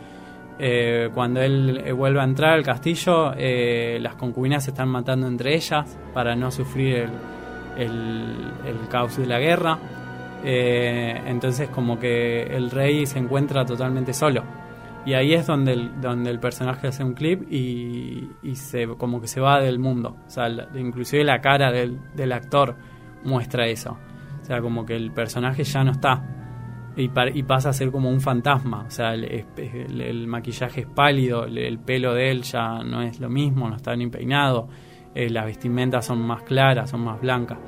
cuando 1.14 1.42
él 1.42 1.92
vuelve 1.94 2.20
a 2.20 2.24
entrar 2.24 2.54
al 2.54 2.64
castillo, 2.64 3.32
las 3.36 4.14
concubinas 4.16 4.64
se 4.64 4.70
están 4.70 4.88
matando 4.88 5.28
entre 5.28 5.54
ellas 5.54 5.96
para 6.12 6.34
no 6.34 6.50
sufrir 6.50 7.08
el 7.76 8.78
caos 8.90 9.16
de 9.16 9.26
la 9.26 9.38
guerra. 9.38 9.78
entonces 10.42 11.68
como 11.68 12.00
que 12.00 12.42
el 12.42 12.70
rey 12.70 13.06
se 13.06 13.18
encuentra 13.18 13.64
totalmente 13.64 14.12
solo 14.12 14.65
y 15.06 15.14
ahí 15.14 15.34
es 15.34 15.46
donde 15.46 15.72
el, 15.72 16.00
donde 16.00 16.30
el 16.30 16.40
personaje 16.40 16.88
hace 16.88 17.04
un 17.04 17.14
clip 17.14 17.50
y, 17.50 18.28
se 18.54 18.88
como 18.88 19.20
que 19.20 19.28
se 19.28 19.40
va 19.40 19.60
del 19.60 19.78
mundo. 19.78 20.16
O 20.26 20.30
sea, 20.30 20.48
inclusive 20.74 21.22
la 21.22 21.40
cara 21.40 21.70
del, 21.70 22.00
del, 22.16 22.32
actor 22.32 22.74
muestra 23.22 23.68
eso. 23.68 23.96
O 24.42 24.44
sea, 24.44 24.60
como 24.60 24.84
que 24.84 24.96
el 24.96 25.12
personaje 25.12 25.62
ya 25.62 25.84
no 25.84 25.92
está. 25.92 26.24
Y, 26.96 27.08
y 27.34 27.42
pasa 27.44 27.68
a 27.68 27.72
ser 27.72 27.92
como 27.92 28.10
un 28.10 28.20
fantasma. 28.20 28.84
O 28.84 28.90
sea, 28.90 29.14
el, 29.14 30.26
maquillaje 30.26 30.80
es 30.80 30.86
pálido, 30.88 31.44
el, 31.44 31.78
pelo 31.78 32.12
de 32.12 32.32
él 32.32 32.42
ya 32.42 32.82
no 32.82 33.00
es 33.02 33.20
lo 33.20 33.28
mismo, 33.28 33.68
no 33.68 33.76
está 33.76 33.94
ni 33.94 34.08
peinado. 34.08 34.68
Eh, 35.14 35.30
las 35.30 35.46
vestimentas 35.46 36.04
son 36.04 36.20
más 36.26 36.42
claras, 36.42 36.90
son 36.90 37.02
más 37.02 37.20
blancas. 37.20 37.58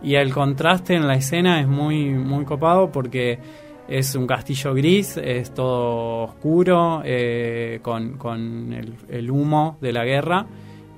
Y 0.00 0.14
el 0.14 0.32
contraste 0.32 0.94
en 0.94 1.08
la 1.08 1.14
escena 1.14 1.60
es 1.60 1.66
muy, 1.66 2.10
muy 2.10 2.44
copado 2.44 2.92
porque 2.92 3.40
es 3.88 4.14
un 4.14 4.26
castillo 4.26 4.74
gris, 4.74 5.16
es 5.16 5.52
todo 5.52 6.24
oscuro, 6.24 7.02
eh, 7.04 7.80
con, 7.82 8.72
el, 9.08 9.30
humo 9.30 9.76
de 9.80 9.92
la 9.92 10.04
guerra. 10.04 10.46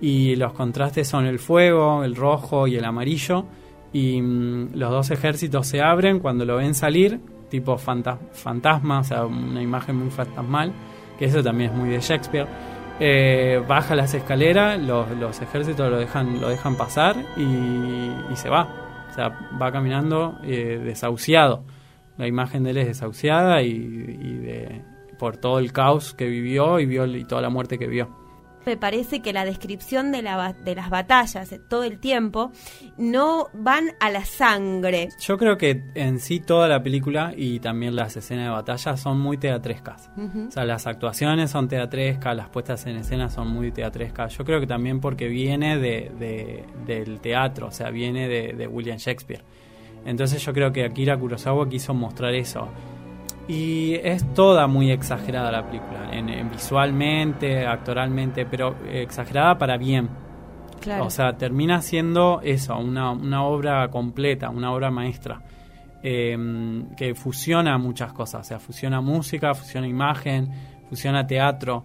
Y 0.01 0.37
los 0.37 0.53
contrastes 0.53 1.09
son 1.09 1.27
el 1.27 1.39
fuego, 1.39 2.05
el 2.05 2.15
rojo 2.15 2.67
y 2.67 2.77
el 2.77 2.85
amarillo. 2.85 3.47
Y 3.93 4.21
mm, 4.21 4.75
los 4.75 4.91
dos 4.91 5.11
ejércitos 5.11 5.67
se 5.67 5.81
abren 5.81 6.21
cuando 6.21 6.45
lo 6.45 6.57
ven 6.57 6.75
salir, 6.75 7.21
tipo 7.49 7.77
fantasma, 7.79 9.01
o 9.01 9.05
sea, 9.05 9.25
una 9.25 9.63
imagen 9.63 9.97
muy 9.97 10.11
fantasmal, 10.11 10.73
que 11.19 11.25
eso 11.25 11.43
también 11.43 11.71
es 11.71 11.77
muy 11.77 11.89
de 11.89 12.01
Shakespeare. 12.01 12.47
Eh, 12.99 13.63
baja 13.67 13.95
las 13.95 14.15
escaleras, 14.15 14.81
los, 14.81 15.43
ejércitos 15.43 15.91
lo 15.91 15.99
dejan, 15.99 16.41
lo 16.41 16.49
dejan 16.49 16.77
pasar 16.77 17.17
y, 17.37 18.37
se 18.37 18.49
va. 18.49 18.69
O 19.11 19.15
sea, 19.15 19.31
va 19.61 19.73
caminando 19.73 20.39
eh, 20.45 20.81
desahuciado 20.85 21.63
la 22.17 22.27
imagen 22.27 22.65
de 22.65 22.71
él 22.71 22.79
es 22.79 22.87
desahuciada 22.87 23.63
y, 23.63 23.79
de, 23.79 24.83
por 25.19 25.37
todo 25.37 25.59
el 25.59 25.73
caos 25.73 26.15
que 26.15 26.27
vivió 26.27 26.81
y, 26.81 26.87
vio, 26.87 27.07
y 27.07 27.25
toda 27.25 27.43
la 27.43 27.51
muerte 27.51 27.79
que 27.79 27.87
vio. 27.87 28.27
Me 28.67 28.77
parece 28.77 29.23
que 29.23 29.33
la 29.33 29.45
descripción 29.45 30.11
de, 30.11 30.23
la, 30.23 30.53
de 30.53 30.75
las 30.75 30.91
batallas 30.91 31.55
todo 31.69 31.85
el 31.85 32.01
tiempo 32.01 32.51
no 32.99 33.47
van 33.55 33.91
a 34.01 34.11
la 34.11 34.25
sangre. 34.25 35.11
Yo 35.21 35.39
creo 35.39 35.57
que 35.57 35.85
en 35.95 36.19
sí 36.19 36.41
toda 36.41 36.67
la 36.67 36.83
película 36.83 37.33
y 37.37 37.61
también 37.61 37.95
las 37.95 38.17
escenas 38.17 38.47
de 38.47 38.51
batalla 38.51 38.97
son 38.97 39.21
muy 39.21 39.39
teatrescas. 39.39 40.11
O 40.17 40.51
sea, 40.51 40.65
las 40.65 40.89
actuaciones 40.89 41.53
son 41.53 41.69
teatrescas, 41.69 42.35
las 42.35 42.49
puestas 42.49 42.85
en 42.87 42.97
escena 42.97 43.31
son 43.31 43.47
muy 43.47 43.71
teatrescas. 43.71 44.37
Yo 44.37 44.45
creo 44.45 44.59
que 44.59 44.67
también 44.67 44.99
porque 44.99 45.29
viene 45.29 45.79
de, 45.79 46.65
del 46.85 47.21
teatro, 47.21 47.69
o 47.69 47.73
sea, 47.73 47.91
viene 47.91 48.27
de 48.29 48.67
William 48.67 48.99
Shakespeare. 48.99 49.45
Entonces 50.07 50.43
yo 50.43 50.53
creo 50.53 50.73
que 50.73 50.85
Akira 50.85 51.19
Kurosawa 51.19 51.69
quiso 51.69 51.93
mostrar 51.93 52.33
eso. 52.35 52.69
Y 53.49 53.95
es 54.03 54.33
toda 54.35 54.67
muy 54.67 54.91
exagerada 54.91 55.53
la 55.53 55.67
película, 55.67 56.11
en, 56.13 56.51
visualmente, 56.51 57.67
actoralmente, 57.67 58.47
pero 58.47 58.75
exagerada 58.91 59.59
para 59.59 59.77
bien. 59.77 60.09
O 61.01 61.11
sea, 61.11 61.37
termina 61.37 61.83
siendo 61.83 62.41
eso, 62.43 62.77
una, 62.79 63.11
una 63.11 63.45
obra 63.45 63.89
completa, 63.89 64.51
una 64.51 64.73
obra 64.73 64.91
maestra, 64.91 65.43
em, 66.03 66.89
que 66.97 67.15
fusiona 67.15 67.77
muchas 67.79 68.13
cosas, 68.13 68.43
o 68.43 68.45
sea, 68.45 68.59
fusiona 68.61 69.01
música, 69.01 69.55
fusiona 69.55 69.89
imagen, 69.89 70.49
fusiona 70.89 71.27
teatro. 71.27 71.85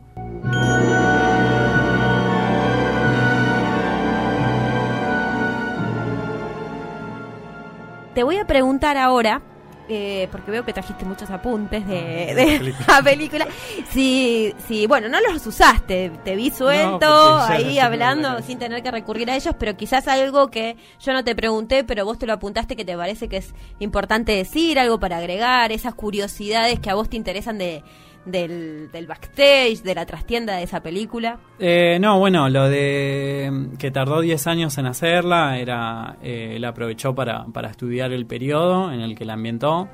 Te 8.14 8.24
voy 8.24 8.38
a 8.38 8.46
preguntar 8.46 8.98
ahora, 8.98 9.42
eh, 9.88 10.30
porque 10.32 10.52
veo 10.52 10.64
que 10.64 10.72
trajiste 10.72 11.06
muchos 11.06 11.30
apuntes 11.30 11.86
de, 11.88 12.74
la 12.88 13.02
película. 13.02 13.48
Si, 13.90 14.54
si, 14.68 14.88
bueno, 14.88 15.10
no 15.10 15.20
los 15.20 15.46
usaste, 15.46 16.12
te 16.24 16.36
vi 16.36 16.50
suelto 16.50 17.38
ahí 17.38 17.80
hablando 17.80 18.42
sin 18.42 18.58
tener 18.58 18.82
que 18.84 18.92
recurrir 18.92 19.30
a 19.30 19.36
ellos, 19.36 19.56
pero 19.58 19.76
quizás 19.76 20.08
algo 20.08 20.50
que 20.50 20.78
yo 21.00 21.14
no 21.14 21.24
te 21.24 21.36
pregunté, 21.36 21.84
pero 21.84 22.06
vos 22.06 22.18
te 22.18 22.26
lo 22.26 22.34
apuntaste 22.34 22.76
que 22.76 22.86
te 22.86 22.96
parece 22.96 23.28
que 23.28 23.38
es 23.38 23.54
importante 23.80 24.34
decir, 24.34 24.80
algo 24.80 25.00
para 25.00 25.18
agregar, 25.18 25.72
esas 25.72 25.94
curiosidades 25.94 26.80
que 26.80 26.90
a 26.90 26.96
vos 26.96 27.10
te 27.10 27.18
interesan 27.18 27.58
de, 27.58 27.84
del, 28.26 28.92
del 28.92 29.08
backstage, 29.08 29.82
de 29.84 29.96
la 29.96 30.06
trastienda 30.06 30.56
de 30.56 30.64
esa 30.64 30.82
película? 30.82 31.40
Eh, 31.60 31.98
no, 32.00 32.20
bueno, 32.20 32.50
lo 32.50 32.70
de 32.70 33.70
que 33.80 33.92
tardó 33.92 34.22
10 34.22 34.48
años 34.48 34.78
en 34.78 34.86
hacerla, 34.86 35.58
era 35.58 36.18
eh, 36.22 36.54
él 36.56 36.66
aprovechó 36.66 37.16
para, 37.16 37.46
para 37.46 37.70
estudiar 37.70 38.12
el 38.12 38.26
periodo 38.26 38.92
en 38.92 39.02
el 39.02 39.16
que 39.16 39.26
la 39.26 39.34
ambientó. 39.34 39.90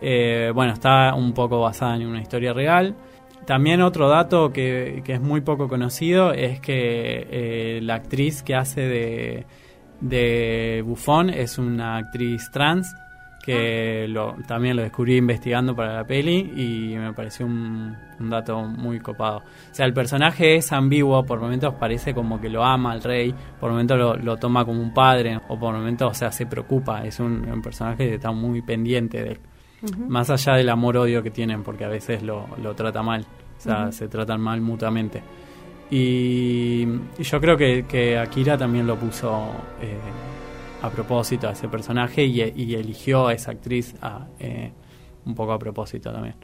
Eh, 0.00 0.52
bueno, 0.54 0.72
está 0.72 1.14
un 1.14 1.32
poco 1.32 1.60
basada 1.60 1.96
en 1.96 2.06
una 2.06 2.20
historia 2.20 2.52
real. 2.52 2.94
también 3.46 3.82
otro 3.82 4.08
dato 4.08 4.52
que, 4.52 5.02
que, 5.04 5.14
es 5.14 5.20
muy 5.20 5.40
poco 5.40 5.68
conocido 5.68 6.32
es 6.32 6.60
que 6.60 7.26
eh, 7.30 7.80
la 7.82 7.96
actriz 7.96 8.42
que 8.42 8.54
hace 8.54 8.82
de, 8.82 9.46
de 10.00 10.82
Buffon 10.84 11.30
es 11.30 11.58
una 11.58 11.96
actriz 11.96 12.50
trans 12.52 12.94
que 13.44 14.06
lo, 14.08 14.36
también 14.46 14.76
lo 14.76 14.82
descubrí 14.82 15.18
investigando 15.18 15.76
para 15.76 15.94
la 15.94 16.06
peli 16.06 16.52
y 16.56 16.96
me 16.96 17.12
pareció 17.12 17.44
un, 17.44 17.94
dato 18.18 18.62
muy 18.62 19.00
copado. 19.00 19.38
O 19.38 19.74
sea, 19.74 19.84
el 19.84 19.92
personaje 19.92 20.56
es 20.56 20.72
ambiguo, 20.72 21.24
por 21.26 21.40
momentos 21.40 21.74
parece 21.74 22.14
como 22.14 22.40
que 22.40 22.48
lo 22.48 22.64
ama 22.64 22.92
al 22.92 23.02
rey, 23.02 23.34
por 23.60 23.70
momentos 23.70 23.98
lo, 23.98 24.16
lo 24.16 24.38
toma 24.38 24.64
como 24.64 24.80
un 24.80 24.94
padre, 24.94 25.38
o 25.48 25.58
por 25.58 25.74
momentos, 25.74 26.10
o 26.10 26.14
sea, 26.14 26.32
se 26.32 26.46
preocupa, 26.46 27.04
es 27.04 27.20
un, 27.20 27.60
personaje 27.62 28.08
que 28.08 28.14
está 28.14 28.30
muy 28.32 28.62
pendiente 28.62 29.22
de 29.22 29.32
él. 29.32 29.40
Más 30.08 30.30
allá 30.30 30.54
del 30.54 30.70
amor-odio 30.70 31.22
que 31.22 31.30
tienen, 31.30 31.62
porque 31.62 31.84
a 31.84 31.88
veces 31.88 32.22
lo, 32.22 32.46
lo 32.62 32.74
trata 32.74 33.02
mal, 33.02 33.26
o 33.58 33.60
sea, 33.60 33.92
se 33.92 34.08
tratan 34.08 34.40
mal 34.40 34.62
mutuamente. 34.62 35.22
Y, 35.90 36.86
yo 37.18 37.40
creo 37.42 37.58
que, 37.58 37.84
que, 37.86 38.16
Akira 38.16 38.56
también 38.56 38.86
lo 38.86 38.96
puso... 38.96 39.50
Eh, 39.82 39.98
a 40.84 40.90
propósito 40.90 41.48
a 41.48 41.52
ese 41.52 41.66
personaje 41.68 42.24
y, 42.24 42.40
eligió 42.74 43.28
a 43.28 43.32
esa 43.32 43.52
actriz 43.52 43.94
eh, 44.38 44.70
un 45.24 45.34
poco 45.34 45.52
a 45.52 45.58
propósito 45.58 46.12
también. 46.12 46.34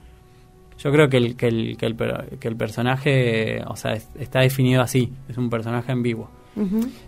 Yo 0.78 0.90
creo 0.90 1.10
que 1.10 1.18
el, 1.18 1.36
que 1.36 1.48
el, 1.48 1.76
que 1.76 1.86
el, 1.86 1.96
que 2.40 2.48
el 2.48 2.56
personaje, 2.56 3.62
o 3.66 3.76
sea, 3.76 3.92
está 3.92 4.40
definido 4.40 4.80
así, 4.80 5.12
es 5.28 5.36
un 5.36 5.50
personaje 5.50 5.92
en 5.92 6.02
vivo. 6.02 6.30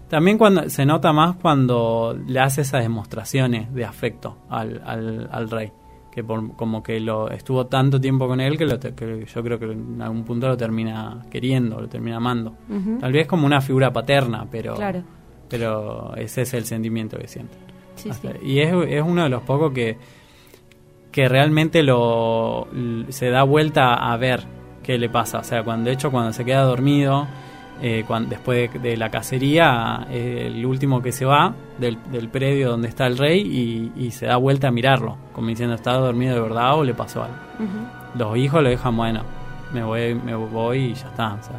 También 0.08 0.38
cuando 0.38 0.68
se 0.68 0.86
nota 0.86 1.12
más 1.12 1.36
cuando 1.36 2.16
le 2.26 2.38
hace 2.38 2.60
esas 2.60 2.82
demostraciones 2.82 3.72
de 3.74 3.84
afecto 3.84 4.38
al, 4.48 4.80
al, 4.84 5.50
rey, 5.50 5.72
que 6.12 6.22
como 6.22 6.82
que 6.82 7.00
lo 7.00 7.30
estuvo 7.30 7.66
tanto 7.66 8.00
tiempo 8.00 8.28
con 8.28 8.40
él 8.40 8.56
que, 8.56 8.66
lo 8.66 8.78
que, 8.78 9.26
yo 9.26 9.42
creo 9.42 9.58
que 9.58 9.72
en 9.72 10.00
algún 10.00 10.24
punto 10.24 10.48
lo 10.48 10.56
termina 10.56 11.22
queriendo, 11.30 11.80
lo 11.80 11.88
termina 11.88 12.18
amando. 12.18 12.54
Tal 13.00 13.12
vez 13.12 13.26
como 13.26 13.46
una 13.46 13.60
figura 13.60 13.92
paterna, 13.92 14.46
pero 14.50 14.74
claro 14.74 15.02
pero 15.52 16.16
ese 16.16 16.42
es 16.42 16.54
el 16.54 16.64
sentimiento 16.64 17.18
que 17.18 17.28
sienten. 17.28 17.60
Y 18.42 18.60
es, 18.60 18.72
es, 18.88 19.02
uno 19.02 19.24
de 19.24 19.28
los 19.28 19.42
pocos 19.42 19.70
que, 19.72 19.98
que 21.12 21.28
realmente 21.28 21.82
lo 21.82 22.66
se 23.10 23.28
da 23.28 23.42
vuelta 23.42 23.92
a 23.92 24.16
ver 24.16 24.44
qué 24.82 24.96
le 24.96 25.10
pasa. 25.10 25.38
O 25.40 25.44
sea, 25.44 25.62
cuando 25.62 25.90
de 25.90 25.94
hecho 25.94 26.10
cuando 26.10 26.32
se 26.32 26.42
queda 26.44 26.62
dormido, 26.62 27.28
eh, 27.82 28.04
cuando, 28.06 28.30
después 28.30 28.82
de, 28.82 28.96
la 28.96 29.10
cacería, 29.10 30.06
eh, 30.10 30.44
el 30.46 30.64
último 30.64 31.02
que 31.02 31.12
se 31.12 31.26
va 31.26 31.54
del, 31.78 31.98
del, 32.10 32.30
predio 32.30 32.70
donde 32.70 32.88
está 32.88 33.06
el 33.06 33.18
rey 33.18 33.92
y, 33.94 34.10
se 34.10 34.24
da 34.26 34.36
vuelta 34.36 34.68
a 34.68 34.70
mirarlo, 34.70 35.18
como 35.34 35.48
diciendo, 35.48 35.74
¿está 35.74 35.92
dormido 35.92 36.34
de 36.34 36.40
verdad 36.40 36.78
o 36.78 36.84
le 36.84 36.94
pasó 36.94 37.24
algo? 37.24 37.36
Los 38.14 38.36
hijos 38.38 38.62
lo 38.62 38.70
dejan, 38.70 38.96
bueno, 38.96 39.22
me 39.72 39.84
voy, 39.84 40.14
me 40.14 40.34
voy 40.34 40.78
y 40.78 40.94
ya 40.94 41.08
está. 41.08 41.34
O 41.34 41.42
sea, 41.42 41.56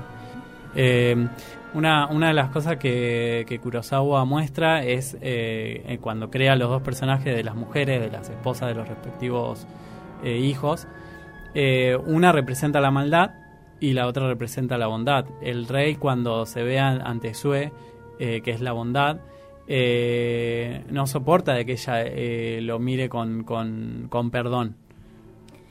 eh, 0.76 1.28
una, 1.74 2.08
una 2.08 2.28
de 2.28 2.34
las 2.34 2.50
cosas 2.50 2.78
que, 2.78 3.46
que 3.48 3.60
Kurosawa 3.60 4.26
muestra 4.26 4.84
es 4.84 5.16
eh, 5.22 5.84
eh, 5.88 5.98
cuando 6.00 6.30
crea 6.30 6.56
los 6.56 6.70
dos 6.70 6.82
personajes 6.82 7.36
de 7.36 7.44
las 7.44 7.56
mujeres, 7.56 8.02
de 8.02 8.12
las 8.12 8.30
esposas 8.30 8.70
de 8.70 8.76
los 8.76 8.88
respectivos 8.88 9.66
eh, 10.24 10.38
hijos. 10.38 10.88
una 12.06 12.32
representa 12.32 12.80
la 12.80 12.92
maldad 12.92 13.32
y 13.80 13.94
la 13.94 14.08
otra 14.08 14.28
representa 14.28 14.78
la 14.78 14.88
bondad. 14.88 15.26
El 15.42 15.68
rey 15.68 15.96
cuando 15.96 16.46
se 16.46 16.64
ve 16.64 16.80
ante 16.80 17.34
Sue, 17.34 17.72
que 18.18 18.42
es 18.46 18.62
la 18.62 18.72
bondad, 18.72 19.18
no 20.90 21.08
soporta 21.08 21.54
de 21.54 21.66
que 21.66 21.74
ella 21.74 22.62
lo 22.62 22.80
mire 22.80 23.10
con, 23.10 23.44
con, 23.44 24.08
con 24.10 24.32
perdón 24.32 24.78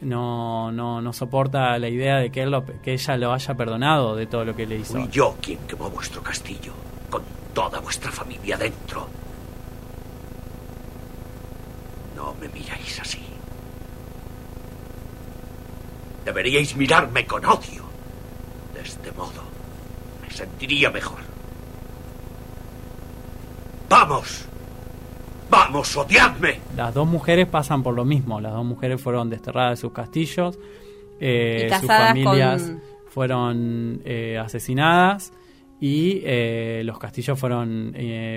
no, 0.02 0.72
no, 0.72 1.00
no 1.00 1.12
soporta 1.12 1.78
la 1.78 1.88
idea 1.88 2.16
de 2.16 2.30
que, 2.30 2.42
él 2.42 2.54
que 2.82 2.92
ella 2.92 3.16
lo 3.16 3.32
haya 3.32 3.54
perdonado 3.54 4.16
de 4.16 4.26
todo 4.26 4.44
lo 4.44 4.54
que 4.54 4.66
le 4.66 4.76
hizo. 4.76 4.94
Fui 4.94 5.08
yo 5.08 5.36
quien 5.40 5.58
quemó 5.66 5.88
vuestro 5.90 6.22
castillo, 6.22 6.72
con 7.08 7.22
toda 7.54 7.78
vuestra 7.80 8.10
familia 8.10 8.56
dentro. 8.56 9.08
No 12.16 12.34
me 12.40 12.48
miráis 12.48 13.00
así. 13.00 13.20
Deberíais 16.24 16.76
mirarme 16.76 17.26
con 17.26 17.44
odio. 17.44 17.84
De 18.74 18.82
este 18.82 19.12
modo, 19.12 19.42
me 20.22 20.30
sentiría 20.30 20.90
mejor. 20.90 21.20
¡Vamos! 23.88 24.46
¡Vamos, 25.52 25.94
odiadme! 25.98 26.60
Las 26.78 26.94
dos 26.94 27.06
mujeres 27.06 27.46
pasan 27.46 27.82
por 27.82 27.94
lo 27.94 28.06
mismo. 28.06 28.40
Las 28.40 28.54
dos 28.54 28.64
mujeres 28.64 28.98
fueron 29.02 29.28
desterradas 29.28 29.72
de 29.72 29.76
sus 29.82 29.92
castillos. 29.92 30.58
Eh, 31.20 31.70
sus 31.78 31.86
familias 31.86 32.72
fueron 33.10 34.00
eh, 34.06 34.38
asesinadas 34.42 35.30
y 35.78 36.22
eh, 36.24 36.80
los 36.86 36.98
castillos 36.98 37.38
fueron 37.38 37.92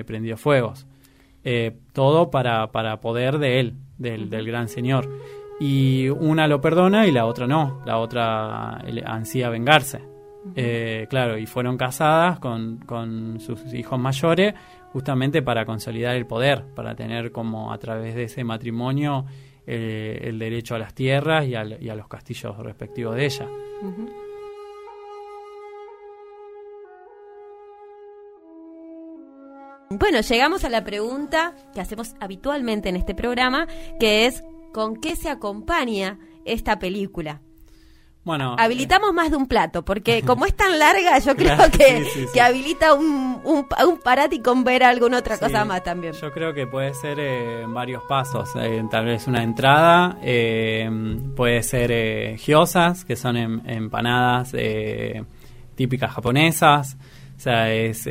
prendidos 0.05 0.41
fuegos. 0.41 0.87
todo 1.93 2.29
para, 2.31 2.73
para 2.73 2.99
poder 2.99 3.37
de 3.37 3.61
él, 3.61 3.75
del, 3.97 4.29
del, 4.29 4.45
gran 4.45 4.67
señor. 4.67 5.09
Y 5.57 6.09
una 6.09 6.49
lo 6.49 6.59
perdona 6.59 7.07
y 7.07 7.13
la 7.13 7.27
otra 7.27 7.47
no. 7.47 7.81
La 7.85 7.97
otra 7.97 8.81
ansía 9.05 9.47
vengarse. 9.47 10.01
claro, 11.09 11.37
y 11.37 11.45
fueron 11.45 11.77
casadas 11.77 12.39
con, 12.39 12.79
con 12.85 13.39
sus 13.39 13.73
hijos 13.73 13.97
mayores 13.97 14.53
justamente 14.95 15.41
para 15.41 15.65
consolidar 15.65 16.15
el 16.15 16.25
poder, 16.25 16.63
para 16.73 16.95
tener 16.95 17.33
como 17.33 17.73
a 17.73 17.77
través 17.77 18.15
de 18.15 18.23
ese 18.23 18.45
matrimonio 18.45 19.25
eh, 19.67 20.21
el 20.21 20.39
derecho 20.39 20.73
a 20.73 20.79
las 20.79 20.93
tierras 20.93 21.45
y, 21.45 21.53
a 21.53 21.95
los 21.95 22.07
castillos 22.07 22.57
respectivos 22.59 23.13
de 23.13 23.25
ella. 23.25 23.45
Bueno, 29.89 30.21
llegamos 30.21 30.63
a 30.63 30.69
la 30.69 30.85
pregunta 30.85 31.53
que 31.73 31.81
hacemos 31.81 32.15
habitualmente 32.21 32.87
en 32.87 32.95
este 32.95 33.13
programa, 33.13 33.67
que 33.99 34.27
es 34.27 34.45
¿con 34.71 34.95
qué 34.95 35.17
se 35.17 35.27
acompaña 35.27 36.19
esta 36.45 36.79
película? 36.79 37.41
Bueno, 38.25 38.55
habilitamos 38.57 39.13
más 39.13 39.29
de 39.29 39.37
un 39.37 39.47
plato, 39.47 39.85
porque 39.85 40.23
como 40.23 40.47
es 40.47 40.55
tan 40.55 40.79
larga, 40.79 41.19
yo 41.19 41.35
creo 41.37 41.57
que, 41.71 42.03
que 42.33 42.41
habilita 42.41 42.95
un, 42.95 43.39
un, 43.43 43.67
un 43.87 43.97
parati 44.03 44.39
con 44.39 44.63
ver 44.63 44.83
alguna 44.83 45.19
otra 45.19 45.37
cosa 45.37 45.63
más 45.63 45.83
también. 45.83 46.13
Yo 46.13 46.31
creo 46.33 46.51
que 46.51 46.65
puede 46.65 46.95
ser 46.95 47.19
eh, 47.19 47.65
varios 47.67 48.01
pasos. 48.09 48.49
Eh, 48.59 48.83
tal 48.89 49.05
vez 49.05 49.27
una 49.27 49.43
entrada, 49.43 50.17
eh, 50.23 50.89
puede 51.35 51.61
ser 51.61 52.37
giosas, 52.37 53.05
que 53.05 53.15
son 53.15 53.37
em, 53.37 53.61
empanadas 53.63 54.55
típicas 55.75 56.11
japonesas, 56.11 56.97
o 57.37 57.39
sea, 57.39 57.71
es, 57.71 58.09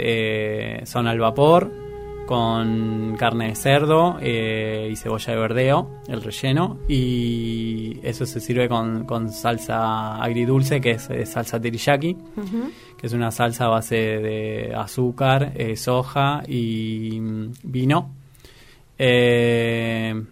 son 0.88 1.08
al 1.08 1.18
vapor 1.18 1.83
con 2.26 3.16
carne 3.18 3.48
de 3.48 3.54
cerdo 3.54 4.16
eh, 4.20 4.88
y 4.90 4.96
cebolla 4.96 5.32
de 5.32 5.38
verdeo, 5.38 5.90
el 6.08 6.22
relleno, 6.22 6.78
y 6.88 7.98
eso 8.02 8.26
se 8.26 8.40
sirve 8.40 8.68
con, 8.68 9.04
con 9.04 9.30
salsa 9.30 10.16
agridulce, 10.22 10.80
que 10.80 10.92
es, 10.92 11.08
salsa 11.24 11.60
teriyaki, 11.60 12.16
que 12.96 13.06
es 13.06 13.12
una 13.12 13.30
salsa 13.30 13.66
a 13.66 13.68
base 13.68 13.96
de 13.96 14.74
azúcar, 14.74 15.52
eh, 15.54 15.76
soja 15.76 16.42
y 16.46 17.18
mm, 17.20 17.52
vino. 17.64 18.10
Eh, 18.98 20.22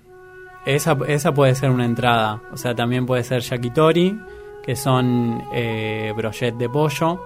esa, 0.64 0.96
esa 1.08 1.34
puede 1.34 1.54
ser 1.54 1.70
una 1.70 1.84
entrada, 1.84 2.42
o 2.52 2.56
sea, 2.56 2.74
también 2.74 3.04
puede 3.04 3.24
ser 3.24 3.40
yakitori, 3.40 4.18
que 4.62 4.76
son 4.76 5.42
eh, 5.52 6.12
brochet 6.16 6.54
de 6.56 6.68
pollo, 6.68 7.20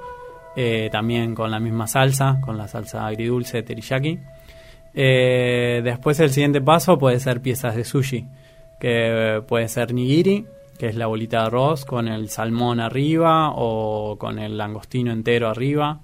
también 0.90 1.34
con 1.34 1.50
la 1.50 1.60
misma 1.60 1.86
salsa, 1.86 2.40
con 2.40 2.56
la 2.56 2.66
salsa 2.66 3.06
agridulce 3.06 3.62
teriyaki. 3.62 4.18
Eh, 4.98 5.82
después 5.84 6.18
el 6.20 6.30
siguiente 6.30 6.62
paso 6.62 6.98
puede 6.98 7.20
ser 7.20 7.42
piezas 7.42 7.76
de 7.76 7.84
sushi, 7.84 8.24
que 8.80 9.42
puede 9.46 9.68
ser 9.68 9.92
nigiri, 9.92 10.46
que 10.78 10.86
es 10.88 10.96
la 10.96 11.06
bolita 11.06 11.40
de 11.40 11.46
arroz 11.46 11.84
con 11.84 12.08
el 12.08 12.30
salmón 12.30 12.80
arriba 12.80 13.50
o 13.54 14.16
con 14.18 14.38
el 14.38 14.56
langostino 14.56 15.12
entero 15.12 15.48
arriba. 15.48 16.00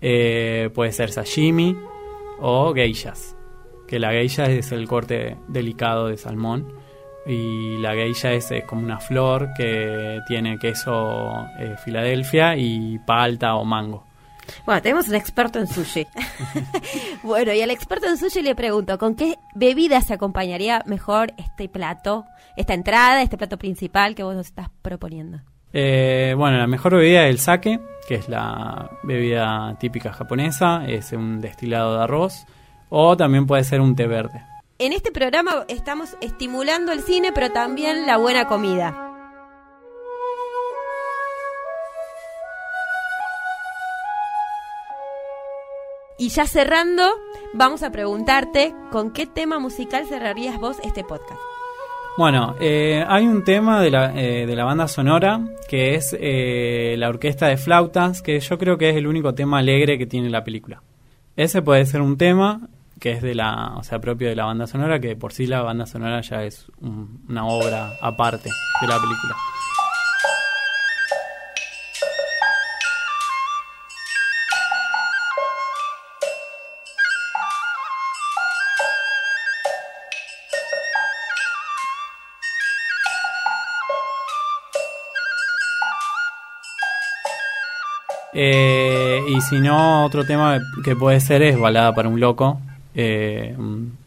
Eh, 0.00 0.70
puede 0.74 0.92
ser 0.92 1.10
sashimi 1.10 1.76
o 2.40 2.72
geishas, 2.72 3.36
que 3.88 3.98
la 3.98 4.12
geisha 4.12 4.44
es 4.44 4.70
el 4.70 4.86
corte 4.86 5.36
delicado 5.48 6.06
de 6.06 6.16
salmón 6.16 6.72
y 7.26 7.76
la 7.78 7.94
geisha 7.94 8.32
es, 8.32 8.52
como 8.66 8.82
una 8.82 9.00
flor 9.00 9.50
que 9.56 10.20
tiene 10.26 10.58
queso 10.58 11.46
eh, 11.58 11.74
Filadelfia 11.84 12.56
y 12.56 12.98
palta 13.00 13.56
o 13.56 13.64
mango. 13.64 14.09
Bueno, 14.66 14.82
tenemos 14.82 15.08
un 15.08 15.14
experto 15.14 15.58
en 15.58 15.66
sushi. 15.66 16.06
bueno, 17.22 17.52
y 17.52 17.60
al 17.60 17.70
experto 17.70 18.06
en 18.06 18.16
sushi 18.16 18.42
le 18.42 18.54
pregunto, 18.54 18.98
¿con 18.98 19.14
qué 19.14 19.36
bebida 19.54 20.00
se 20.00 20.14
acompañaría 20.14 20.82
mejor 20.86 21.32
este 21.36 21.68
plato, 21.68 22.24
esta 22.56 22.74
entrada, 22.74 23.22
este 23.22 23.36
plato 23.38 23.58
principal 23.58 24.14
que 24.14 24.22
vos 24.22 24.34
nos 24.34 24.46
estás 24.46 24.68
proponiendo? 24.82 25.40
Eh, 25.72 26.34
bueno, 26.36 26.58
la 26.58 26.66
mejor 26.66 26.96
bebida 26.96 27.26
es 27.26 27.30
el 27.30 27.38
sake, 27.38 27.80
que 28.08 28.16
es 28.16 28.28
la 28.28 28.90
bebida 29.02 29.76
típica 29.78 30.12
japonesa, 30.12 30.84
es 30.86 31.12
un 31.12 31.40
destilado 31.40 31.96
de 31.96 32.04
arroz, 32.04 32.44
o 32.88 33.16
también 33.16 33.46
puede 33.46 33.64
ser 33.64 33.80
un 33.80 33.94
té 33.94 34.06
verde. 34.06 34.44
En 34.78 34.92
este 34.92 35.12
programa 35.12 35.64
estamos 35.68 36.16
estimulando 36.20 36.90
el 36.90 37.02
cine, 37.02 37.32
pero 37.32 37.50
también 37.50 38.06
la 38.06 38.16
buena 38.16 38.46
comida. 38.46 39.09
Y 46.20 46.28
ya 46.28 46.44
cerrando, 46.44 47.02
vamos 47.54 47.82
a 47.82 47.90
preguntarte 47.90 48.74
con 48.92 49.10
qué 49.10 49.24
tema 49.24 49.58
musical 49.58 50.04
cerrarías 50.04 50.60
vos 50.60 50.76
este 50.84 51.02
podcast. 51.02 51.40
Bueno, 52.18 52.56
eh, 52.60 53.02
hay 53.08 53.26
un 53.26 53.42
tema 53.42 53.80
de 53.80 53.90
la, 53.90 54.14
eh, 54.14 54.44
de 54.44 54.54
la 54.54 54.64
banda 54.64 54.86
sonora 54.86 55.40
que 55.66 55.94
es 55.94 56.14
eh, 56.20 56.94
la 56.98 57.08
orquesta 57.08 57.46
de 57.46 57.56
flautas, 57.56 58.20
que 58.20 58.38
yo 58.38 58.58
creo 58.58 58.76
que 58.76 58.90
es 58.90 58.96
el 58.96 59.06
único 59.06 59.32
tema 59.32 59.60
alegre 59.60 59.96
que 59.96 60.04
tiene 60.04 60.28
la 60.28 60.44
película. 60.44 60.82
Ese 61.36 61.62
puede 61.62 61.86
ser 61.86 62.02
un 62.02 62.18
tema 62.18 62.68
que 62.98 63.12
es 63.12 63.22
de 63.22 63.34
la, 63.34 63.76
o 63.78 63.82
sea, 63.82 63.98
propio 63.98 64.28
de 64.28 64.36
la 64.36 64.44
banda 64.44 64.66
sonora, 64.66 65.00
que 65.00 65.16
por 65.16 65.32
sí 65.32 65.46
la 65.46 65.62
banda 65.62 65.86
sonora 65.86 66.20
ya 66.20 66.44
es 66.44 66.70
una 66.82 67.46
obra 67.46 67.94
aparte 68.02 68.50
de 68.82 68.86
la 68.86 69.00
película. 69.00 69.36
Eh, 88.42 89.22
y 89.28 89.38
si 89.42 89.60
no, 89.60 90.06
otro 90.06 90.24
tema 90.24 90.58
que 90.82 90.96
puede 90.96 91.20
ser 91.20 91.42
es 91.42 91.60
Balada 91.60 91.94
para 91.94 92.08
un 92.08 92.18
Loco, 92.18 92.58
eh, 92.94 93.54
un, 93.54 93.98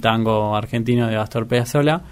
tango 0.00 0.54
argentino 0.54 1.08
de 1.08 1.16
Astor 1.16 1.48
Piazzolla, 1.48 2.02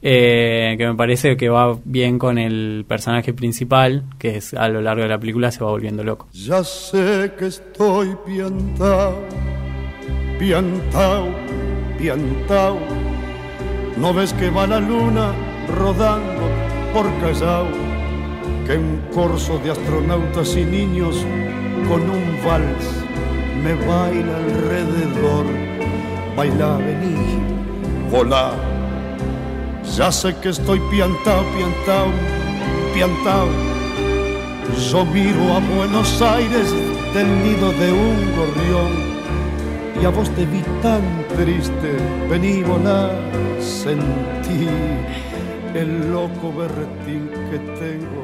eh, 0.00 0.76
que 0.78 0.86
me 0.86 0.94
parece 0.94 1.36
que 1.36 1.50
va 1.50 1.76
bien 1.84 2.18
con 2.18 2.38
el 2.38 2.86
personaje 2.88 3.34
principal, 3.34 4.04
que 4.18 4.38
es 4.38 4.54
a 4.54 4.66
lo 4.70 4.80
largo 4.80 5.02
de 5.02 5.10
la 5.10 5.18
película 5.18 5.50
se 5.50 5.62
va 5.62 5.68
volviendo 5.72 6.02
loco. 6.02 6.26
Ya 6.32 6.64
sé 6.64 7.32
que 7.38 7.48
estoy 7.48 8.16
piantao, 8.24 9.26
piantao, 10.38 11.28
piantao. 11.98 12.78
¿No 13.98 14.14
ves 14.14 14.32
que 14.32 14.48
va 14.48 14.66
la 14.66 14.80
luna 14.80 15.34
rodando 15.68 16.48
por 16.94 17.04
Callao? 17.20 17.83
Que 18.66 18.78
un 18.78 19.00
corso 19.14 19.58
de 19.58 19.70
astronautas 19.72 20.56
y 20.56 20.64
niños 20.64 21.16
con 21.88 22.00
un 22.02 22.38
vals 22.44 23.04
me 23.62 23.74
baila 23.74 24.36
alrededor. 24.36 25.46
Baila, 26.36 26.78
vení, 26.78 27.38
volá. 28.10 28.52
Ya 29.96 30.10
sé 30.10 30.34
que 30.40 30.48
estoy 30.48 30.80
piantao, 30.90 31.44
piantao, 31.54 32.08
piantao. 32.94 33.48
Yo 34.90 35.04
miro 35.04 35.54
a 35.54 35.60
Buenos 35.76 36.20
Aires 36.22 36.72
del 37.14 37.28
nido 37.44 37.70
de 37.72 37.92
un 37.92 38.18
gorrión 38.36 38.92
y 40.00 40.04
a 40.04 40.08
vos 40.08 40.28
te 40.30 40.46
vi 40.46 40.62
tan 40.82 41.02
triste. 41.36 41.96
Vení, 42.28 42.62
volá, 42.62 43.10
sentí 43.60 44.68
el 45.74 46.10
loco 46.12 46.52
berretín 46.52 47.30
que 47.50 47.58
tengo. 47.78 48.23